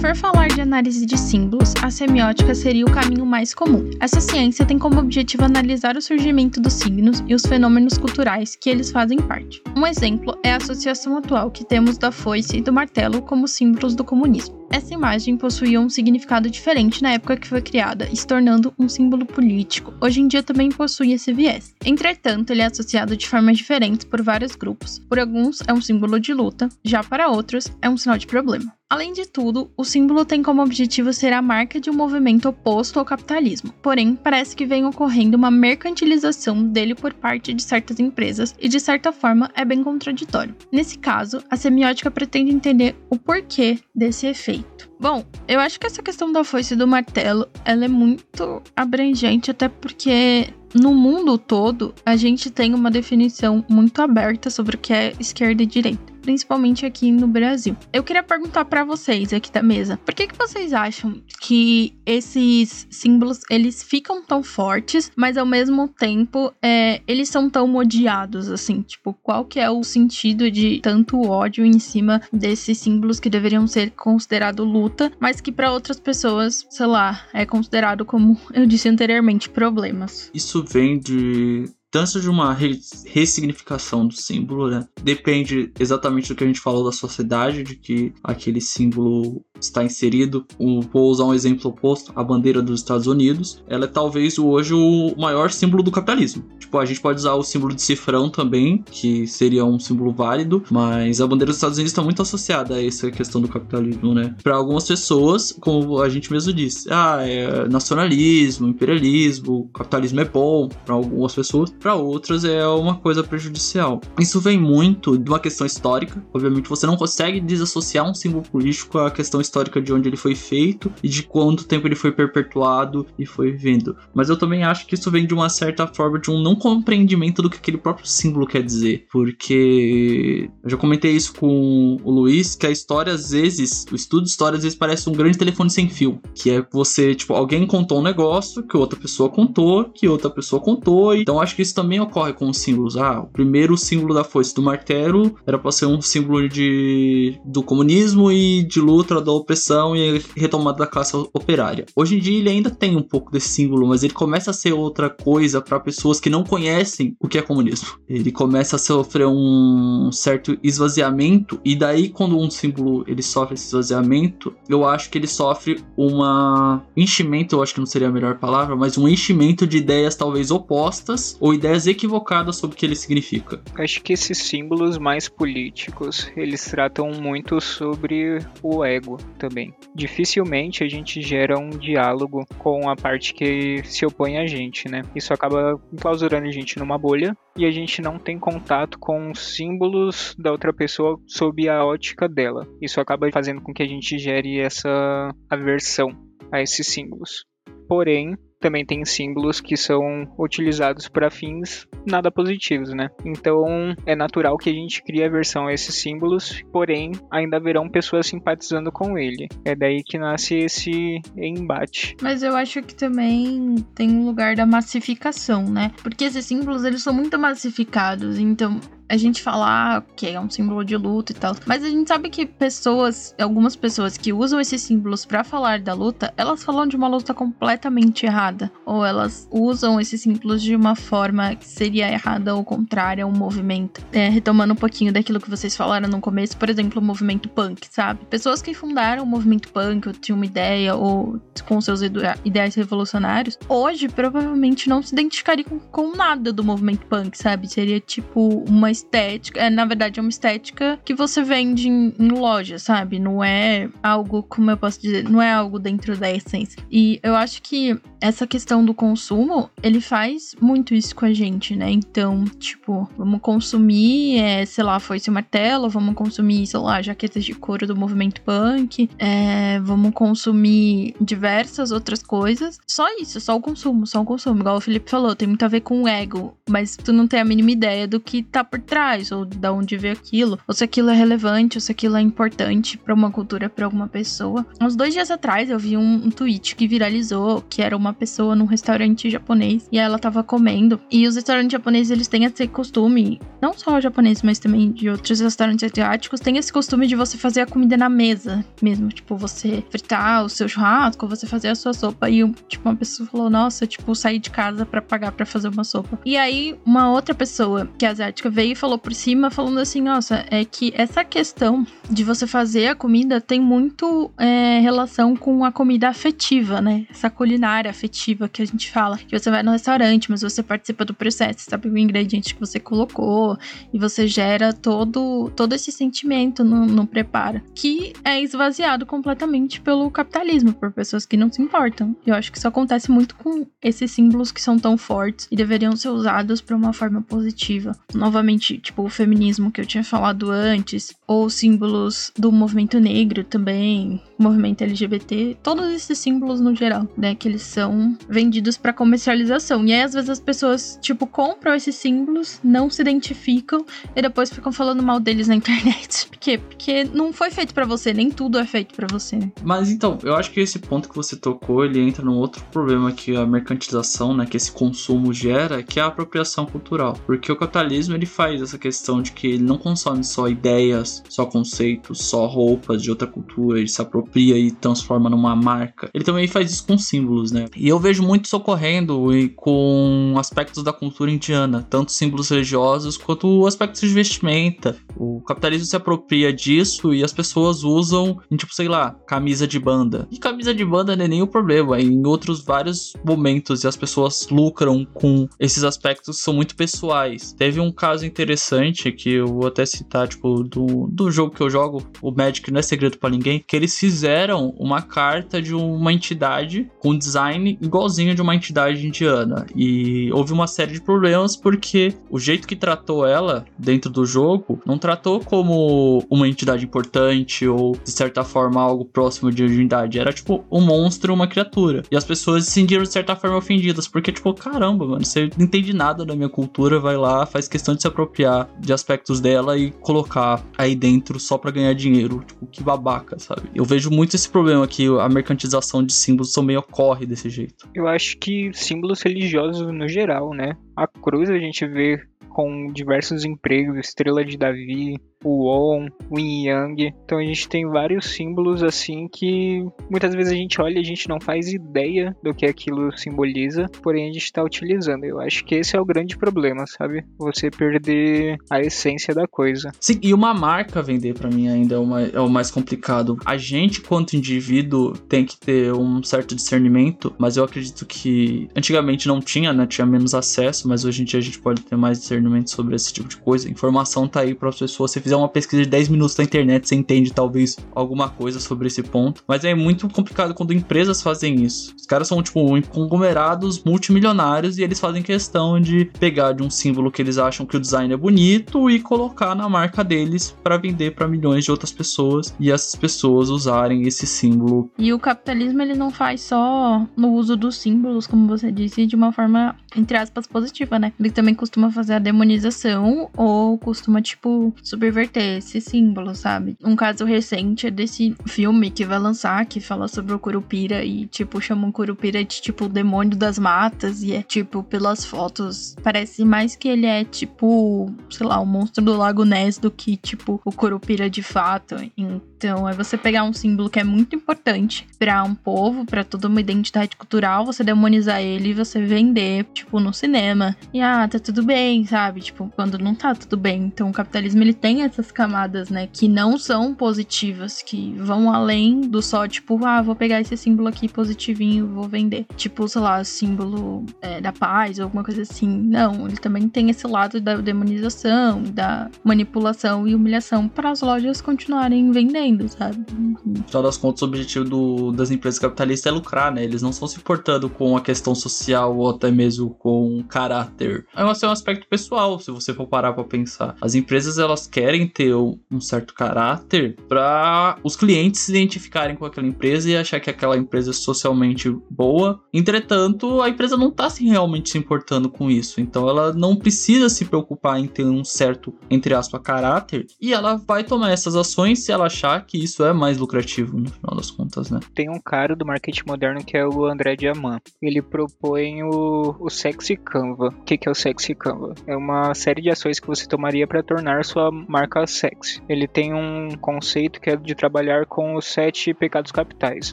[0.00, 3.90] For falar de análise de símbolos, a semiótica seria o caminho mais comum.
[4.00, 8.70] Essa ciência tem como objetivo analisar o surgimento dos signos e os fenômenos culturais que
[8.70, 9.62] eles fazem parte.
[9.76, 13.94] Um exemplo é a associação atual que temos da foice e do martelo como símbolos
[13.94, 14.59] do comunismo.
[14.72, 19.26] Essa imagem possuía um significado diferente na época que foi criada, se tornando um símbolo
[19.26, 19.92] político.
[20.00, 21.74] Hoje em dia também possui esse viés.
[21.84, 25.00] Entretanto, ele é associado de formas diferentes por vários grupos.
[25.00, 28.72] Por alguns, é um símbolo de luta, já para outros, é um sinal de problema.
[28.90, 32.98] Além de tudo, o símbolo tem como objetivo ser a marca de um movimento oposto
[32.98, 33.72] ao capitalismo.
[33.80, 38.80] Porém, parece que vem ocorrendo uma mercantilização dele por parte de certas empresas e, de
[38.80, 40.56] certa forma, é bem contraditório.
[40.72, 44.59] Nesse caso, a semiótica pretende entender o porquê desse efeito.
[44.98, 49.50] Bom, eu acho que essa questão da foice e do martelo, ela é muito abrangente,
[49.50, 54.92] até porque no mundo todo a gente tem uma definição muito aberta sobre o que
[54.92, 57.76] é esquerda e direita principalmente aqui no Brasil.
[57.92, 62.86] Eu queria perguntar para vocês aqui da mesa, por que, que vocês acham que esses
[62.90, 68.82] símbolos eles ficam tão fortes, mas ao mesmo tempo é, eles são tão odiados assim?
[68.82, 73.66] Tipo, qual que é o sentido de tanto ódio em cima desses símbolos que deveriam
[73.66, 78.88] ser considerado luta, mas que para outras pessoas, sei lá, é considerado como eu disse
[78.88, 80.30] anteriormente, problemas?
[80.34, 84.86] Isso vem de tanto de uma ressignificação do símbolo, né?
[85.02, 90.44] Depende exatamente do que a gente falou da sociedade, de que aquele símbolo está inserido.
[90.92, 93.62] vou usar um exemplo oposto: a bandeira dos Estados Unidos.
[93.68, 96.44] Ela é talvez hoje o maior símbolo do capitalismo.
[96.58, 100.62] Tipo, a gente pode usar o símbolo de cifrão também, que seria um símbolo válido,
[100.70, 104.34] mas a bandeira dos Estados Unidos está muito associada a essa questão do capitalismo, né?
[104.42, 110.68] Para algumas pessoas, como a gente mesmo disse, ah, é nacionalismo, imperialismo, capitalismo é bom.
[110.84, 114.00] Para algumas pessoas, para outras é uma coisa prejudicial.
[114.18, 116.22] Isso vem muito de uma questão histórica.
[116.32, 119.49] Obviamente, você não consegue desassociar um símbolo político à questão histórica
[119.82, 123.96] de onde ele foi feito e de quanto tempo ele foi perpetuado e foi vindo.
[124.14, 127.42] Mas eu também acho que isso vem de uma certa forma de um não compreendimento
[127.42, 129.06] do que aquele próprio símbolo quer dizer.
[129.10, 134.24] Porque eu já comentei isso com o Luiz, que a história às vezes, o estudo
[134.24, 136.20] de história às vezes parece um grande telefone sem fio.
[136.34, 140.60] Que é você, tipo, alguém contou um negócio que outra pessoa contou, que outra pessoa
[140.60, 141.14] contou.
[141.14, 142.96] Então acho que isso também ocorre com os símbolos.
[142.96, 147.62] Ah, o primeiro símbolo da foice do martelo era para ser um símbolo de, do
[147.62, 151.86] comunismo e de luta da opressão e a retomada da classe operária.
[151.94, 154.72] Hoje em dia ele ainda tem um pouco desse símbolo, mas ele começa a ser
[154.72, 157.88] outra coisa para pessoas que não conhecem o que é comunismo.
[158.08, 163.66] Ele começa a sofrer um certo esvaziamento e daí quando um símbolo ele sofre esse
[163.66, 168.38] esvaziamento, eu acho que ele sofre uma enchimento, eu acho que não seria a melhor
[168.38, 172.96] palavra, mas um enchimento de ideias talvez opostas ou ideias equivocadas sobre o que ele
[172.96, 173.60] significa.
[173.78, 179.74] Acho que esses símbolos mais políticos, eles tratam muito sobre o ego também.
[179.94, 185.02] Dificilmente a gente gera um diálogo com a parte que se opõe a gente, né?
[185.14, 190.34] Isso acaba enclausurando a gente numa bolha e a gente não tem contato com símbolos
[190.38, 192.66] da outra pessoa sob a ótica dela.
[192.80, 196.10] Isso acaba fazendo com que a gente gere essa aversão
[196.52, 197.44] a esses símbolos.
[197.88, 203.08] Porém, também tem símbolos que são utilizados para fins nada positivos, né?
[203.24, 208.26] Então é natural que a gente crie aversão a esses símbolos, porém ainda haverão pessoas
[208.26, 209.48] simpatizando com ele.
[209.64, 212.16] É daí que nasce esse embate.
[212.22, 215.92] Mas eu acho que também tem um lugar da massificação, né?
[216.02, 218.78] Porque esses símbolos eles são muito massificados, então
[219.10, 221.56] a gente fala ah, que é um símbolo de luta e tal.
[221.66, 225.92] Mas a gente sabe que pessoas, algumas pessoas que usam esses símbolos para falar da
[225.92, 228.70] luta, elas falam de uma luta completamente errada.
[228.86, 234.00] Ou elas usam esses símbolos de uma forma que seria errada ou contrária ao movimento.
[234.12, 237.88] É, retomando um pouquinho daquilo que vocês falaram no começo, por exemplo, o movimento punk,
[237.90, 238.24] sabe?
[238.26, 242.00] Pessoas que fundaram o movimento punk, ou tinham uma ideia, ou com seus
[242.44, 247.68] ideais revolucionários, hoje provavelmente não se identificariam com, com nada do movimento punk, sabe?
[247.68, 249.60] Seria tipo uma estética.
[249.60, 253.18] É, na verdade, é uma estética que você vende em, em loja, sabe?
[253.18, 256.82] Não é algo, como eu posso dizer, não é algo dentro da essência.
[256.90, 261.74] E eu acho que essa questão do consumo, ele faz muito isso com a gente,
[261.74, 261.90] né?
[261.90, 267.44] Então, tipo, vamos consumir, é, sei lá, foi esse martelo, vamos consumir, sei lá, jaquetas
[267.44, 272.78] de couro do movimento punk, é, vamos consumir diversas outras coisas.
[272.86, 274.60] Só isso, só o consumo, só o consumo.
[274.60, 277.40] Igual o Felipe falou, tem muito a ver com o ego, mas tu não tem
[277.40, 280.82] a mínima ideia do que tá por trás, ou de onde veio aquilo, ou se
[280.82, 284.66] aquilo é relevante, ou se aquilo é importante para uma cultura, para alguma pessoa.
[284.80, 288.56] Uns dois dias atrás eu vi um, um tweet que viralizou, que era uma pessoa
[288.56, 291.00] num restaurante japonês, e ela tava comendo.
[291.10, 295.38] E os restaurantes japoneses, eles têm esse costume, não só japonês, mas também de outros
[295.38, 299.08] restaurantes asiáticos, tem esse costume de você fazer a comida na mesa mesmo.
[299.08, 302.28] Tipo, você fritar o seu churrasco, você fazer a sua sopa.
[302.28, 305.84] E, tipo, uma pessoa falou, nossa, tipo, sair de casa para pagar para fazer uma
[305.84, 306.18] sopa.
[306.24, 310.44] E aí, uma outra pessoa que é asiática veio falou por cima, falando assim: nossa,
[310.50, 315.70] é que essa questão de você fazer a comida tem muito é, relação com a
[315.70, 317.06] comida afetiva, né?
[317.10, 319.18] Essa culinária afetiva que a gente fala.
[319.18, 322.80] Que você vai no restaurante, mas você participa do processo, sabe o ingrediente que você
[322.80, 323.56] colocou
[323.92, 330.10] e você gera todo, todo esse sentimento no, no preparo, que é esvaziado completamente pelo
[330.10, 332.16] capitalismo, por pessoas que não se importam.
[332.26, 335.94] Eu acho que isso acontece muito com esses símbolos que são tão fortes e deveriam
[335.94, 337.92] ser usados para uma forma positiva.
[338.14, 344.20] Novamente, tipo o feminismo que eu tinha falado antes, ou símbolos do movimento negro também,
[344.38, 349.84] movimento LGBT, todos esses símbolos no geral, né, que eles são vendidos para comercialização.
[349.84, 353.84] E aí às vezes as pessoas, tipo, compram esses símbolos, não se identificam
[354.16, 356.26] e depois ficam falando mal deles na internet.
[356.28, 356.58] Por quê?
[356.58, 359.38] Porque não foi feito para você, nem tudo é feito para você.
[359.62, 363.12] Mas então, eu acho que esse ponto que você tocou, ele entra num outro problema
[363.12, 367.14] que a mercantilização, né, que esse consumo gera, que é a apropriação cultural.
[367.26, 371.44] Porque o capitalismo ele faz essa questão de que ele não consome só ideias, só
[371.44, 376.10] conceitos, só roupas de outra cultura, ele se apropria e transforma numa marca.
[376.14, 377.66] Ele também faz isso com símbolos, né?
[377.76, 383.66] E eu vejo muito isso ocorrendo com aspectos da cultura indiana, tanto símbolos religiosos quanto
[383.66, 384.96] aspectos de vestimenta.
[385.16, 390.26] O capitalismo se apropria disso e as pessoas usam tipo, sei lá, camisa de banda.
[390.30, 394.48] E camisa de banda não é o problema, em outros vários momentos e as pessoas
[394.50, 397.52] lucram com esses aspectos que são muito pessoais.
[397.52, 401.62] Teve um caso interessante interessante que eu vou até citar, tipo, do, do jogo que
[401.62, 405.74] eu jogo, o Magic não é segredo para ninguém, que eles fizeram uma carta de
[405.74, 409.66] uma entidade com design igualzinho de uma entidade indiana.
[409.76, 414.80] E houve uma série de problemas porque o jeito que tratou ela dentro do jogo
[414.86, 420.18] não tratou como uma entidade importante ou de certa forma algo próximo de divindade.
[420.18, 422.02] Era tipo um monstro, uma criatura.
[422.10, 425.66] E as pessoas se sentiram de certa forma ofendidas porque, tipo, caramba, mano, você não
[425.66, 429.40] entende nada da minha cultura, vai lá, faz questão de se apropriar apropriar de aspectos
[429.40, 432.42] dela e colocar aí dentro só para ganhar dinheiro.
[432.46, 433.62] Tipo, que babaca, sabe?
[433.74, 437.88] Eu vejo muito esse problema que a mercantilização de símbolos também ocorre desse jeito.
[437.94, 440.76] Eu acho que símbolos religiosos no geral, né?
[440.96, 446.66] A cruz a gente vê com diversos empregos, Estrela de Davi, o On, o Yin
[446.66, 447.14] Yang.
[447.24, 451.04] Então a gente tem vários símbolos assim que muitas vezes a gente olha e a
[451.04, 455.24] gente não faz ideia do que aquilo simboliza, porém a gente está utilizando.
[455.24, 457.24] Eu acho que esse é o grande problema, sabe?
[457.38, 459.90] Você perder a essência da coisa.
[459.98, 463.38] Sim, e uma marca vender para mim ainda é mais, é o mais complicado.
[463.44, 469.26] A gente, quanto indivíduo, tem que ter um certo discernimento, mas eu acredito que antigamente
[469.26, 469.86] não tinha, né?
[469.86, 473.12] Tinha menos acesso, mas hoje em dia a gente pode ter mais discernimento sobre esse
[473.12, 473.70] tipo de coisa.
[473.70, 475.10] Informação tá aí para as pessoas.
[475.10, 478.86] Se fizer uma pesquisa de 10 minutos na internet, você entende talvez alguma coisa sobre
[478.88, 479.42] esse ponto.
[479.46, 481.94] Mas é muito complicado quando empresas fazem isso.
[481.96, 487.10] Os caras são, tipo, conglomerados multimilionários e eles fazem questão de pegar de um símbolo
[487.10, 491.12] que eles acham que o design é bonito e colocar na marca deles para vender
[491.14, 494.90] para milhões de outras pessoas e essas pessoas usarem esse símbolo.
[494.98, 499.16] E o capitalismo ele não faz só no uso dos símbolos, como você disse, de
[499.16, 501.12] uma forma entre aspas positiva, né?
[501.18, 506.76] Ele também costuma fazer a demonização ou costuma tipo subverter esse símbolo, sabe?
[506.82, 511.26] Um caso recente é desse filme que vai lançar que fala sobre o Curupira e
[511.26, 515.96] tipo chama o Curupira de tipo o demônio das matas e é tipo pelas fotos
[516.02, 520.16] parece mais que ele é tipo, sei lá, o monstro do Lago Ness do que
[520.16, 521.96] tipo o Curupira de fato.
[522.16, 526.46] Então, é você pegar um símbolo que é muito importante para um povo, para toda
[526.46, 530.76] uma identidade cultural, você demonizar ele e você vender, tipo, no cinema.
[530.92, 532.19] E ah, tá tudo bem, sabe?
[532.40, 533.84] Tipo, quando não tá tudo bem.
[533.84, 539.00] Então, o capitalismo ele tem essas camadas, né, que não são positivas, que vão além
[539.00, 542.46] do só, tipo, ah, vou pegar esse símbolo aqui positivinho, vou vender.
[542.56, 545.68] Tipo, sei lá, símbolo é, da paz ou alguma coisa assim.
[545.68, 551.40] Não, ele também tem esse lado da demonização, da manipulação e humilhação para as lojas
[551.40, 553.04] continuarem vendendo sabe?
[553.44, 556.64] No final das contas, o objetivo do, das empresas capitalistas é lucrar, né?
[556.64, 561.06] Eles não estão se importando com a questão social ou até mesmo com caráter.
[561.14, 562.09] É um, é um aspecto pessoal,
[562.40, 563.76] se você for parar pra pensar.
[563.80, 569.46] As empresas, elas querem ter um certo caráter para os clientes se identificarem com aquela
[569.46, 572.40] empresa e achar que aquela empresa é socialmente boa.
[572.52, 575.80] Entretanto, a empresa não tá se realmente se importando com isso.
[575.80, 580.06] Então, ela não precisa se preocupar em ter um certo, entre aspas, caráter.
[580.20, 583.90] E ela vai tomar essas ações se ela achar que isso é mais lucrativo no
[583.90, 584.80] final das contas, né?
[584.94, 587.62] Tem um cara do marketing moderno que é o André Diamant.
[587.80, 590.48] Ele propõe o, o Sexy Canva.
[590.48, 591.74] O que, que é o Sexy Canva?
[591.86, 595.62] É uma série de ações que você tomaria para tornar sua marca sexy.
[595.68, 599.92] Ele tem um conceito que é de trabalhar com os sete pecados capitais,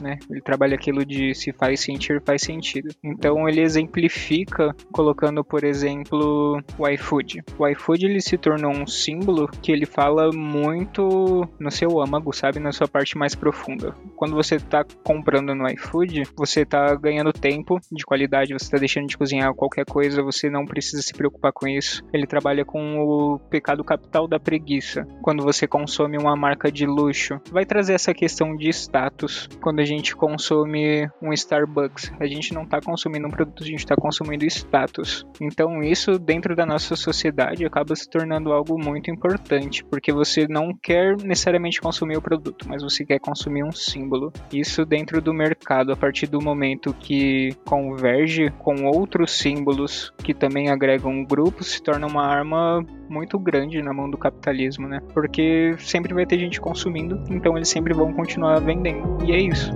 [0.00, 0.18] né?
[0.30, 2.88] Ele trabalha aquilo de se faz sentir, faz sentido.
[3.04, 7.44] Então ele exemplifica colocando, por exemplo, o iFood.
[7.58, 12.58] O iFood ele se tornou um símbolo que ele fala muito no seu âmago, sabe,
[12.58, 13.94] na sua parte mais profunda.
[14.16, 19.06] Quando você está comprando no iFood, você está ganhando tempo de qualidade, você está deixando
[19.06, 21.97] de cozinhar qualquer coisa, você não precisa se preocupar com isso.
[22.12, 25.06] Ele trabalha com o pecado capital da preguiça.
[25.22, 29.48] Quando você consome uma marca de luxo, vai trazer essa questão de status.
[29.60, 33.80] Quando a gente consome um Starbucks, a gente não está consumindo um produto, a gente
[33.80, 35.26] está consumindo status.
[35.40, 40.72] Então isso dentro da nossa sociedade acaba se tornando algo muito importante, porque você não
[40.74, 44.32] quer necessariamente consumir o produto, mas você quer consumir um símbolo.
[44.52, 50.70] Isso dentro do mercado, a partir do momento que converge com outros símbolos que também
[50.70, 55.00] agregam um grupo, se torna uma arma muito grande na mão do capitalismo, né?
[55.14, 59.24] Porque sempre vai ter gente consumindo, então eles sempre vão continuar vendendo.
[59.24, 59.72] E é isso.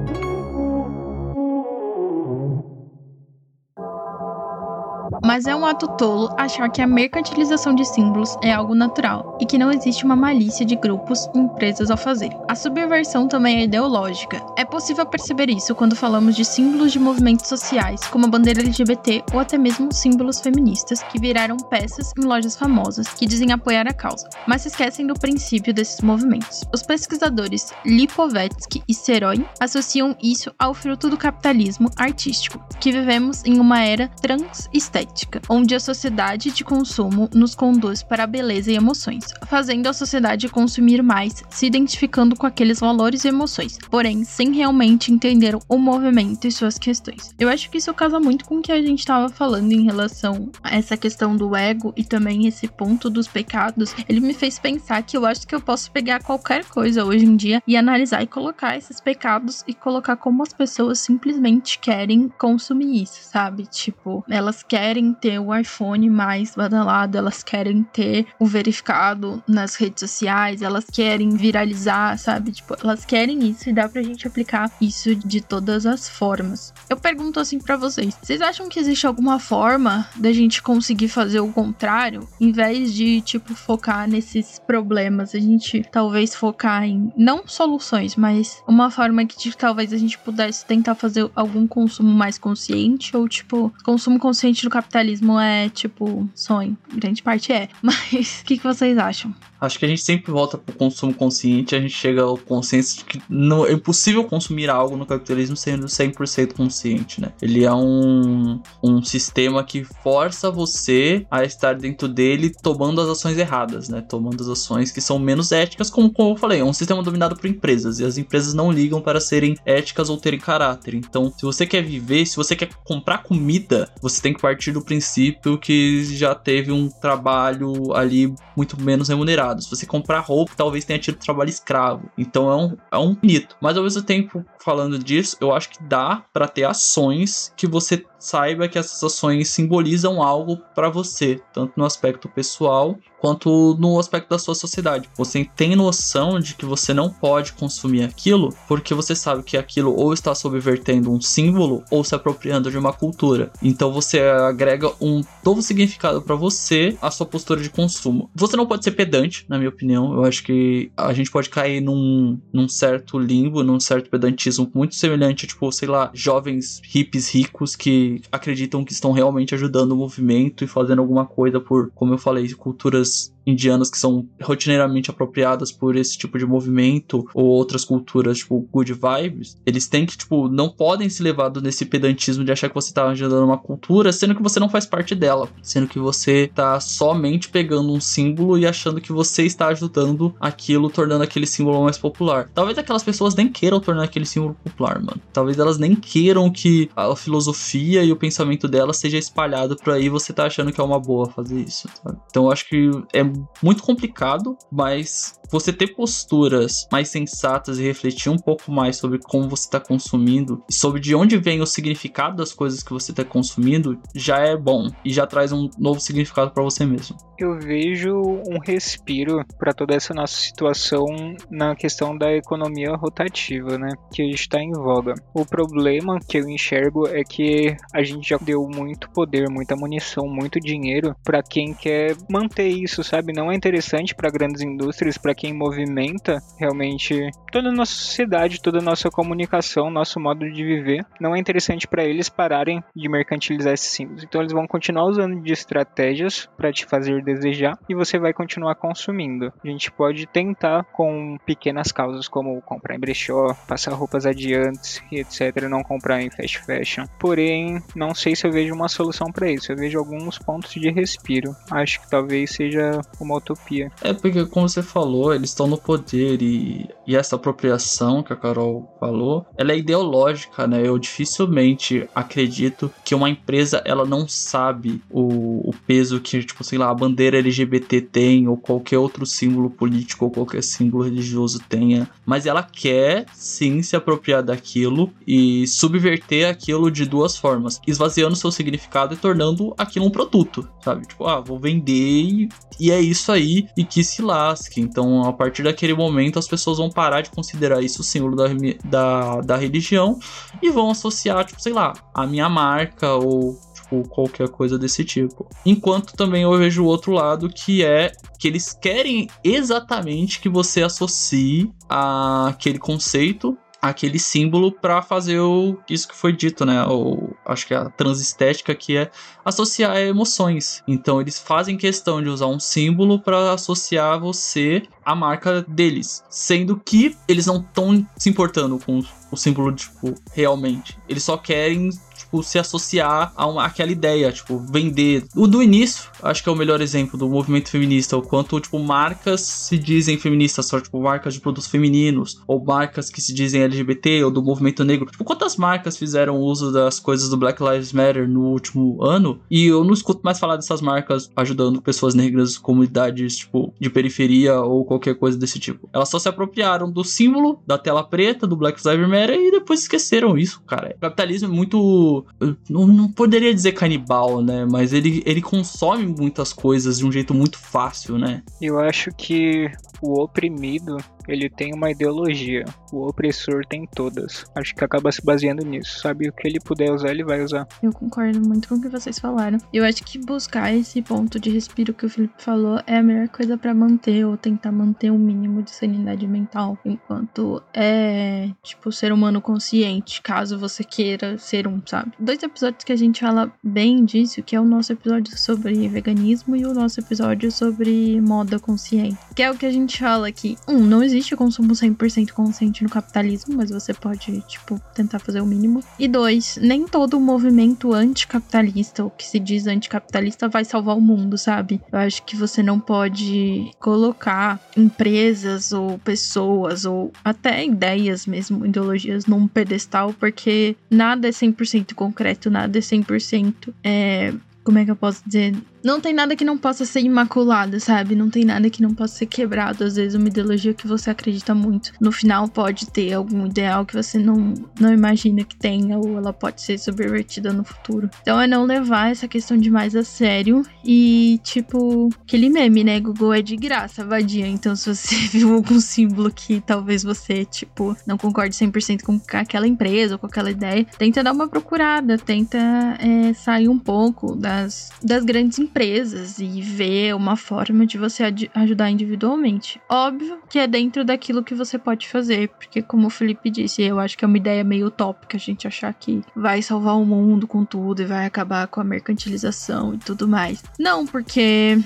[5.25, 9.47] Mas é um ato tolo achar que a mercantilização de símbolos é algo natural e
[9.47, 12.31] que não existe uma malícia de grupos e empresas ao fazer.
[12.49, 14.45] A subversão também é ideológica.
[14.57, 19.23] É possível perceber isso quando falamos de símbolos de movimentos sociais, como a bandeira LGBT
[19.33, 23.95] ou até mesmo símbolos feministas, que viraram peças em lojas famosas que dizem apoiar a
[23.95, 26.63] causa, mas se esquecem do princípio desses movimentos.
[26.75, 33.61] Os pesquisadores Lipovetsky e Seroy associam isso ao fruto do capitalismo artístico, que vivemos em
[33.61, 35.12] uma era trans-estética
[35.49, 40.49] onde a sociedade de consumo nos conduz para a beleza e emoções, fazendo a sociedade
[40.49, 46.47] consumir mais, se identificando com aqueles valores e emoções, porém sem realmente entender o movimento
[46.47, 47.35] e suas questões.
[47.39, 50.51] Eu acho que isso casa muito com o que a gente estava falando em relação
[50.63, 53.95] a essa questão do ego e também esse ponto dos pecados.
[54.09, 57.37] Ele me fez pensar que eu acho que eu posso pegar qualquer coisa hoje em
[57.37, 63.03] dia e analisar e colocar esses pecados e colocar como as pessoas simplesmente querem consumir
[63.03, 63.67] isso, sabe?
[63.67, 69.75] Tipo, elas querem querem ter o iPhone mais badalado, elas querem ter o verificado nas
[69.75, 72.53] redes sociais, elas querem viralizar, sabe?
[72.53, 76.73] Tipo, elas querem isso e dá pra gente aplicar isso de todas as formas.
[76.89, 81.41] Eu pergunto assim para vocês: vocês acham que existe alguma forma da gente conseguir fazer
[81.41, 82.29] o contrário?
[82.41, 88.63] Em vez de, tipo, focar nesses problemas, a gente talvez focar em não soluções, mas
[88.69, 93.29] uma forma que tipo, talvez a gente pudesse tentar fazer algum consumo mais consciente ou,
[93.29, 96.77] tipo, consumo consciente do capitalismo é, tipo, sonho.
[96.95, 97.69] Grande parte é.
[97.83, 99.35] Mas o que, que vocês acham?
[99.63, 103.05] Acho que a gente sempre volta pro consumo consciente, a gente chega ao consenso de
[103.05, 107.33] que não, é impossível consumir algo no capitalismo sendo 100% consciente, né?
[107.41, 113.39] Ele é um, um sistema que força você a estar dentro dele tomando as ações
[113.39, 114.01] erradas, né?
[114.01, 117.37] Tomando as ações que são menos éticas, como, como eu falei, é um sistema dominado
[117.37, 120.97] por empresas e as empresas não ligam para serem éticas ou terem caráter.
[120.97, 124.83] Então, se você quer viver, se você quer comprar comida, você tem que partir do
[124.83, 129.52] princípio que já teve um trabalho ali muito menos remunerado.
[129.61, 132.09] Se você comprar roupa, talvez tenha tido trabalho escravo.
[132.17, 133.57] Então é um, é um mito.
[133.61, 138.05] Mas ao mesmo tempo, falando disso, eu acho que dá para ter ações que você
[138.23, 144.31] saiba que essas ações simbolizam algo para você, tanto no aspecto pessoal quanto no aspecto
[144.31, 145.09] da sua sociedade.
[145.17, 149.95] Você tem noção de que você não pode consumir aquilo porque você sabe que aquilo
[149.95, 153.53] ou está subvertendo um símbolo ou se apropriando de uma cultura.
[153.63, 158.29] Então você agrega um novo significado para você a sua postura de consumo.
[158.35, 160.13] Você não pode ser pedante, na minha opinião.
[160.15, 164.95] Eu acho que a gente pode cair num, num certo limbo, num certo pedantismo muito
[164.95, 170.65] semelhante, tipo, sei lá, jovens hippies ricos que acreditam que estão realmente ajudando o movimento
[170.65, 175.97] e fazendo alguma coisa por, como eu falei, culturas indianas que são rotineiramente apropriadas por
[175.97, 180.69] esse tipo de movimento ou outras culturas, tipo, good vibes, eles têm que, tipo, não
[180.69, 184.43] podem se levado nesse pedantismo de achar que você tá ajudando uma cultura, sendo que
[184.43, 189.01] você não faz parte dela, sendo que você tá somente pegando um símbolo e achando
[189.01, 192.51] que você está ajudando aquilo, tornando aquele símbolo mais popular.
[192.55, 195.21] Talvez aquelas pessoas nem queiram tornar aquele símbolo popular, mano.
[195.33, 200.09] Talvez elas nem queiram que a filosofia e o pensamento delas seja espalhado por aí,
[200.09, 202.19] você tá achando que é uma boa fazer isso, sabe?
[202.31, 203.23] Então eu acho que é
[203.63, 209.49] muito complicado, mas você ter posturas mais sensatas e refletir um pouco mais sobre como
[209.49, 213.23] você está consumindo e sobre de onde vem o significado das coisas que você está
[213.23, 217.17] consumindo já é bom e já traz um novo significado para você mesmo.
[217.39, 218.17] Eu vejo
[218.49, 221.05] um respiro para toda essa nossa situação
[221.51, 223.89] na questão da economia rotativa, né?
[224.13, 225.15] Que está em voga.
[225.35, 230.27] O problema que eu enxergo é que a gente já deu muito poder, muita munição,
[230.29, 233.33] muito dinheiro para quem quer manter isso, sabe?
[233.33, 238.79] Não é interessante para grandes indústrias, para quem movimenta realmente toda a nossa sociedade, toda
[238.79, 241.05] a nossa comunicação, nosso modo de viver.
[241.21, 244.23] Não é interessante para eles pararem de mercantilizar esses símbolos.
[244.23, 248.77] Então eles vão continuar usando de estratégias para te fazer desejar e você vai continuar
[248.77, 249.53] consumindo.
[249.65, 255.19] A gente pode tentar com pequenas causas como comprar em brechó, passar roupas adiantes e
[255.19, 257.05] etc, não comprar em fast fashion.
[257.19, 259.73] Porém, não sei se eu vejo uma solução para isso.
[259.73, 261.53] Eu vejo alguns pontos de respiro.
[261.69, 263.91] Acho que talvez seja uma utopia.
[264.03, 268.37] É porque como você falou, eles estão no poder e, e essa apropriação que a
[268.37, 270.87] Carol falou, ela é ideológica, né?
[270.87, 276.79] Eu dificilmente acredito que uma empresa ela não sabe o, o peso que, tipo, sei
[276.79, 282.09] lá, a bandeira LGBT tem ou qualquer outro símbolo político ou qualquer símbolo religioso tenha,
[282.25, 288.51] mas ela quer sim se apropriar daquilo e subverter aquilo de duas formas, esvaziando seu
[288.51, 291.07] significado e tornando aquilo um produto, sabe?
[291.07, 294.81] Tipo, ah, vou vender e, e é isso aí e que se lasque.
[294.81, 298.47] Então, a partir daquele momento as pessoas vão parar de considerar isso o símbolo da,
[298.85, 300.19] da, da religião
[300.63, 305.47] e vão associar, tipo, sei lá, a minha marca ou tipo, qualquer coisa desse tipo.
[305.67, 310.83] Enquanto também eu vejo o outro lado que é que eles querem exatamente que você
[310.83, 316.87] associe aquele conceito aquele símbolo para fazer o isso que foi dito, né?
[316.87, 319.11] O, acho que é a transestética que é
[319.45, 320.83] associar emoções.
[320.87, 326.77] Então eles fazem questão de usar um símbolo para associar você à marca deles, sendo
[326.79, 329.03] que eles não estão se importando com
[329.33, 330.97] o símbolo tipo realmente.
[331.09, 331.91] Eles só querem
[332.33, 335.25] tipo, se associar a uma, aquela ideia, tipo, vender.
[335.37, 338.79] O do início, acho que é o melhor exemplo do movimento feminista, o quanto, tipo,
[338.79, 343.63] marcas se dizem feministas, só, tipo, marcas de produtos femininos, ou marcas que se dizem
[343.63, 345.11] LGBT, ou do movimento negro.
[345.11, 349.41] Tipo, quantas marcas fizeram uso das coisas do Black Lives Matter no último ano?
[349.51, 354.61] E eu não escuto mais falar dessas marcas ajudando pessoas negras, comunidades, tipo, de periferia
[354.61, 355.89] ou qualquer coisa desse tipo.
[355.93, 359.81] Elas só se apropriaram do símbolo da tela preta, do Black Lives era e depois
[359.81, 360.95] esqueceram isso, cara.
[360.97, 362.27] O capitalismo é muito.
[362.69, 364.67] Não, não poderia dizer canibal, né?
[364.71, 368.43] Mas ele, ele consome muitas coisas de um jeito muito fácil, né?
[368.61, 369.71] Eu acho que
[370.03, 370.97] o oprimido
[371.29, 374.45] ele tem uma ideologia, o opressor tem todas.
[374.55, 376.29] Acho que acaba se baseando nisso, sabe?
[376.29, 377.67] O que ele puder usar, ele vai usar.
[377.83, 379.59] Eu concordo muito com o que vocês falaram.
[379.73, 383.29] Eu acho que buscar esse ponto de respiro que o Felipe falou é a melhor
[383.29, 389.13] coisa para manter ou tentar manter um mínimo de sanidade mental, enquanto é, tipo, ser
[389.13, 392.13] humano consciente, caso você queira ser um, sabe?
[392.19, 396.57] Dois episódios que a gente fala bem disso, que é o nosso episódio sobre veganismo
[396.57, 400.57] e o nosso episódio sobre moda consciente, que é o que a gente fala aqui.
[400.69, 405.47] Um, não existe consumo 100% consciente no capitalismo, mas você pode, tipo, tentar fazer o
[405.47, 405.83] mínimo.
[405.99, 411.37] E dois, nem todo movimento anticapitalista, ou que se diz anticapitalista, vai salvar o mundo,
[411.39, 411.81] sabe?
[411.91, 419.27] Eu acho que você não pode colocar empresas ou pessoas ou até ideias mesmo, ideologias
[419.27, 424.33] num pedestal, porque nada é 100% concreto, nada é 100% é,
[424.65, 425.55] como é que eu posso dizer?
[425.85, 428.15] Não tem nada que não possa ser imaculado, sabe?
[428.15, 429.83] Não tem nada que não possa ser quebrado.
[429.83, 433.95] Às vezes, uma ideologia que você acredita muito, no final pode ter algum ideal que
[433.95, 438.09] você não, não imagina que tenha, ou ela pode ser subvertida no futuro.
[438.23, 443.01] Então, é não levar essa questão demais a sério e, tipo, aquele meme, né?
[443.01, 444.47] Google é de graça, vadia.
[444.47, 449.67] Então, se você viu algum símbolo que talvez você, tipo, não concorde 100% com aquela
[449.67, 452.59] empresa ou com aquela ideia, tenta dar uma procurada, tenta
[453.01, 458.23] é, sair um pouco das, das grandes empresas empresas e ver uma forma de você
[458.55, 459.81] ajudar individualmente.
[459.89, 463.99] Óbvio que é dentro daquilo que você pode fazer, porque como o Felipe disse, eu
[463.99, 467.47] acho que é uma ideia meio utópica a gente achar que vai salvar o mundo
[467.47, 470.63] com tudo e vai acabar com a mercantilização e tudo mais.
[470.79, 471.79] Não, porque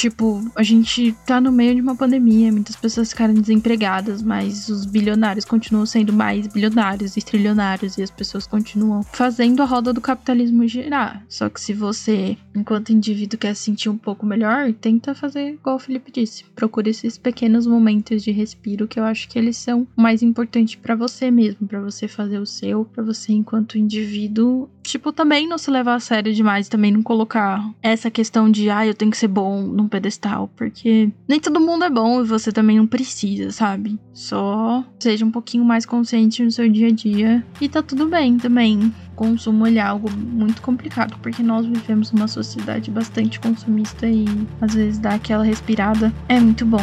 [0.00, 4.86] Tipo, a gente tá no meio de uma pandemia, muitas pessoas ficaram desempregadas, mas os
[4.86, 10.00] bilionários continuam sendo mais bilionários e trilionários e as pessoas continuam fazendo a roda do
[10.00, 11.22] capitalismo girar.
[11.28, 15.76] Só que se você, enquanto indivíduo, quer se sentir um pouco melhor, tenta fazer igual
[15.76, 16.44] o Felipe disse.
[16.56, 20.96] Procure esses pequenos momentos de respiro que eu acho que eles são mais importantes para
[20.96, 25.70] você mesmo, para você fazer o seu, para você enquanto indivíduo, tipo, também não se
[25.70, 29.28] levar a sério demais, também não colocar essa questão de, ah, eu tenho que ser
[29.28, 33.98] bom num pedestal, porque nem todo mundo é bom e você também não precisa, sabe?
[34.12, 38.36] Só seja um pouquinho mais consciente no seu dia a dia e tá tudo bem
[38.36, 38.92] também.
[39.14, 44.24] Consumo é algo muito complicado, porque nós vivemos numa sociedade bastante consumista e
[44.60, 46.80] às vezes dar aquela respirada é muito bom.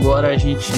[0.00, 0.72] Agora a gente,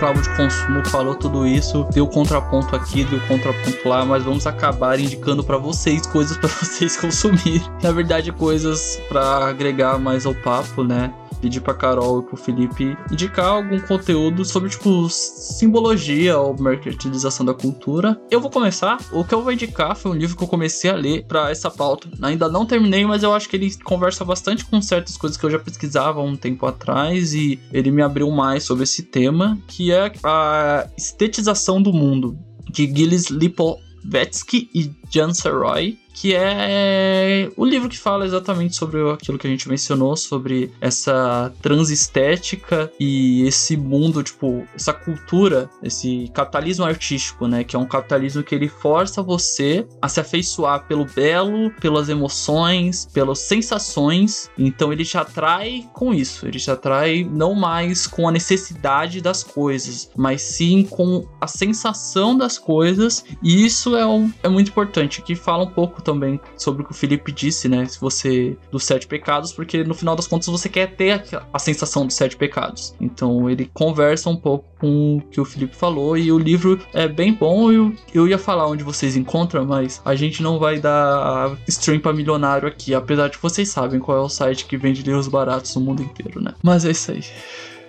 [0.00, 4.98] Cláudio de Consumo, falou tudo isso, deu contraponto aqui, deu contraponto lá, mas vamos acabar
[4.98, 7.62] indicando para vocês coisas para vocês consumirem.
[7.80, 11.14] Na verdade, coisas para agregar mais ao papo, né?
[11.44, 17.52] Pedir pra Carol e pro Felipe indicar algum conteúdo sobre, tipo, simbologia ou mercantilização da
[17.52, 18.18] cultura.
[18.30, 18.96] Eu vou começar.
[19.12, 21.70] O que eu vou indicar foi um livro que eu comecei a ler para essa
[21.70, 22.08] pauta.
[22.22, 25.50] Ainda não terminei, mas eu acho que ele conversa bastante com certas coisas que eu
[25.50, 30.10] já pesquisava um tempo atrás e ele me abriu mais sobre esse tema, que é
[30.24, 32.38] a estetização do mundo,
[32.70, 39.36] de Gilles Lipovetsky e Jan Saroy que é o livro que fala exatamente sobre aquilo
[39.36, 46.84] que a gente mencionou, sobre essa transestética e esse mundo, tipo, essa cultura, esse capitalismo
[46.84, 47.64] artístico, né?
[47.64, 53.06] Que é um capitalismo que ele força você a se afeiçoar pelo belo, pelas emoções,
[53.12, 54.48] pelas sensações.
[54.56, 59.42] Então ele te atrai com isso, ele te atrai não mais com a necessidade das
[59.42, 63.24] coisas, mas sim com a sensação das coisas.
[63.42, 66.92] E isso é, um, é muito importante, que fala um pouco também sobre o que
[66.92, 67.84] o Felipe disse, né?
[67.86, 68.56] Se você.
[68.70, 72.14] dos sete pecados, porque no final das contas você quer ter a, a sensação dos
[72.14, 72.94] sete pecados.
[73.00, 77.08] Então ele conversa um pouco com o que o Felipe falou e o livro é
[77.08, 77.72] bem bom.
[77.72, 82.12] Eu, eu ia falar onde vocês encontram, mas a gente não vai dar stream pra
[82.12, 85.80] milionário aqui, apesar de vocês sabem qual é o site que vende livros baratos no
[85.80, 86.54] mundo inteiro, né?
[86.62, 87.22] Mas é isso aí.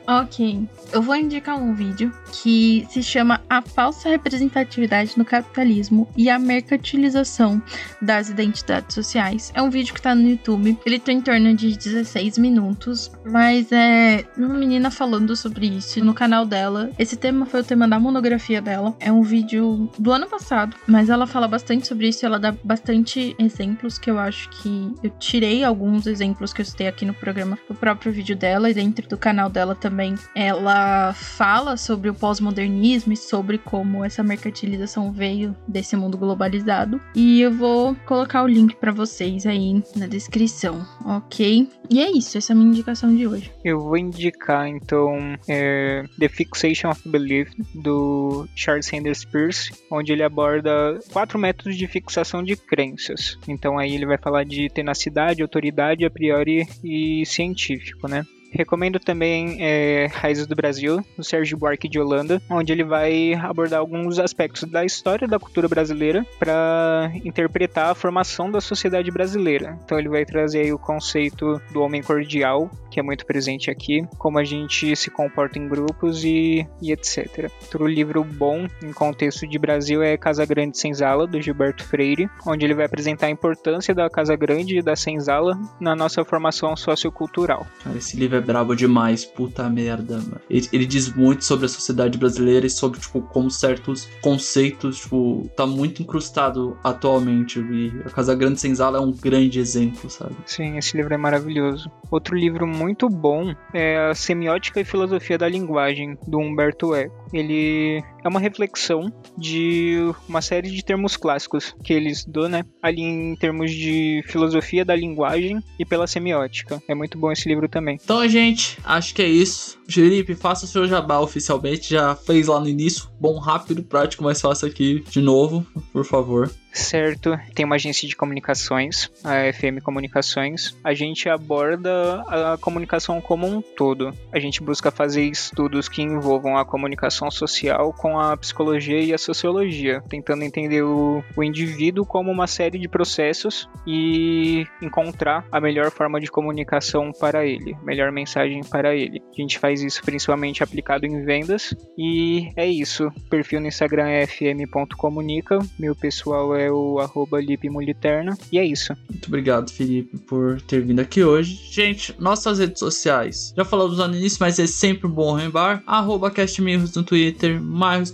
[0.07, 0.67] Ok.
[0.93, 6.37] Eu vou indicar um vídeo que se chama A Falsa Representatividade no Capitalismo e a
[6.37, 7.61] Mercantilização
[8.01, 9.51] das Identidades Sociais.
[9.55, 10.77] É um vídeo que tá no YouTube.
[10.85, 16.13] Ele tem em torno de 16 minutos, mas é uma menina falando sobre isso no
[16.13, 16.91] canal dela.
[16.99, 18.95] Esse tema foi o tema da monografia dela.
[18.99, 22.25] É um vídeo do ano passado, mas ela fala bastante sobre isso.
[22.25, 26.87] Ela dá bastante exemplos que eu acho que eu tirei alguns exemplos que eu citei
[26.87, 29.94] aqui no programa do próprio vídeo dela e dentro do canal dela também.
[30.35, 36.99] Ela fala sobre o pós-modernismo e sobre como essa mercantilização veio desse mundo globalizado.
[37.15, 41.69] E eu vou colocar o link para vocês aí na descrição, ok?
[41.89, 43.51] E é isso, essa é a minha indicação de hoje.
[43.63, 50.23] Eu vou indicar então é, The Fixation of Belief do Charles Sanders Peirce, onde ele
[50.23, 53.37] aborda quatro métodos de fixação de crenças.
[53.47, 58.25] Então aí ele vai falar de tenacidade, autoridade, a priori e científico, né?
[58.51, 63.79] Recomendo também é, Raízes do Brasil, do Sérgio Buarque de Holanda, onde ele vai abordar
[63.79, 69.77] alguns aspectos da história da cultura brasileira para interpretar a formação da sociedade brasileira.
[69.83, 74.07] Então ele vai trazer aí o conceito do homem cordial, que é muito presente aqui,
[74.17, 77.51] como a gente se comporta em grupos e, e etc.
[77.61, 82.65] Outro livro bom em contexto de Brasil é Casa Grande Senzala, do Gilberto Freire, onde
[82.65, 87.67] ele vai apresentar a importância da Casa Grande e da Senzala na nossa formação sociocultural.
[87.83, 90.41] Cara, esse livro é brabo demais, puta merda, mano.
[90.49, 95.49] Ele, ele, diz muito sobre a sociedade brasileira e sobre, tipo, como certos conceitos, tipo,
[95.55, 97.59] tá muito incrustado atualmente.
[97.59, 100.35] E a Casa Grande Senzala é um grande exemplo, sabe?
[100.45, 101.89] Sim, esse livro é maravilhoso.
[102.11, 107.24] Outro livro muito bom é a Semiótica e Filosofia da Linguagem, do Humberto Eco.
[107.37, 112.63] Ele é uma reflexão de uma série de termos clássicos que ele estudou, né?
[112.81, 116.81] Ali em termos de filosofia da linguagem e pela semiótica.
[116.87, 117.97] É muito bom esse livro também.
[118.03, 119.77] Então, gente, acho que é isso.
[119.87, 121.91] Felipe, faça o seu jabá oficialmente.
[121.91, 123.09] Já fez lá no início.
[123.19, 127.39] Bom, rápido, prático, mais fácil aqui de novo, por favor certo?
[127.53, 130.77] Tem uma agência de comunicações, a FM Comunicações.
[130.83, 134.13] A gente aborda a comunicação como um todo.
[134.31, 139.17] A gente busca fazer estudos que envolvam a comunicação social com a psicologia e a
[139.17, 145.89] sociologia, tentando entender o, o indivíduo como uma série de processos e encontrar a melhor
[145.91, 149.21] forma de comunicação para ele, melhor mensagem para ele.
[149.31, 153.09] A gente faz isso principalmente aplicado em vendas e é isso.
[153.29, 158.37] Perfil no Instagram é fm.comunica, meu pessoal é é o arroba lipmuliterna.
[158.51, 158.95] E é isso.
[159.09, 161.59] Muito obrigado, Felipe, por ter vindo aqui hoje.
[161.71, 163.53] Gente, nossas redes sociais.
[163.55, 165.83] Já falamos no início, mas é sempre bom lembrar.
[165.85, 168.13] Arroba castmirros no Twitter, Marros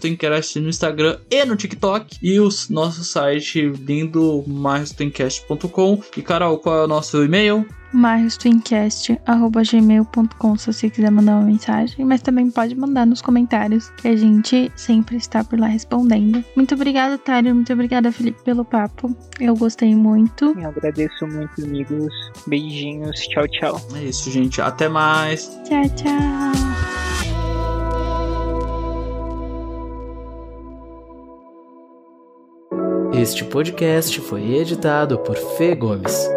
[0.55, 2.17] no Instagram e no TikTok.
[2.21, 6.03] E o nosso site lindo, marrostwincast.com.
[6.15, 7.65] E Carol, qual é o nosso e-mail?
[7.93, 14.15] marrostwincast.gmail.com se você quiser mandar uma mensagem, mas também pode mandar nos comentários, que a
[14.15, 16.43] gente sempre está por lá respondendo.
[16.55, 19.13] Muito obrigada, Tário, muito obrigada, Felipe, pelo papo.
[19.39, 20.53] Eu gostei muito.
[20.59, 22.13] Eu agradeço muito, amigos.
[22.47, 23.81] Beijinhos, tchau, tchau.
[23.95, 24.61] É isso, gente.
[24.61, 25.47] Até mais.
[25.63, 26.51] Tchau, tchau.
[33.13, 36.29] Este podcast foi editado por Fê Gomes.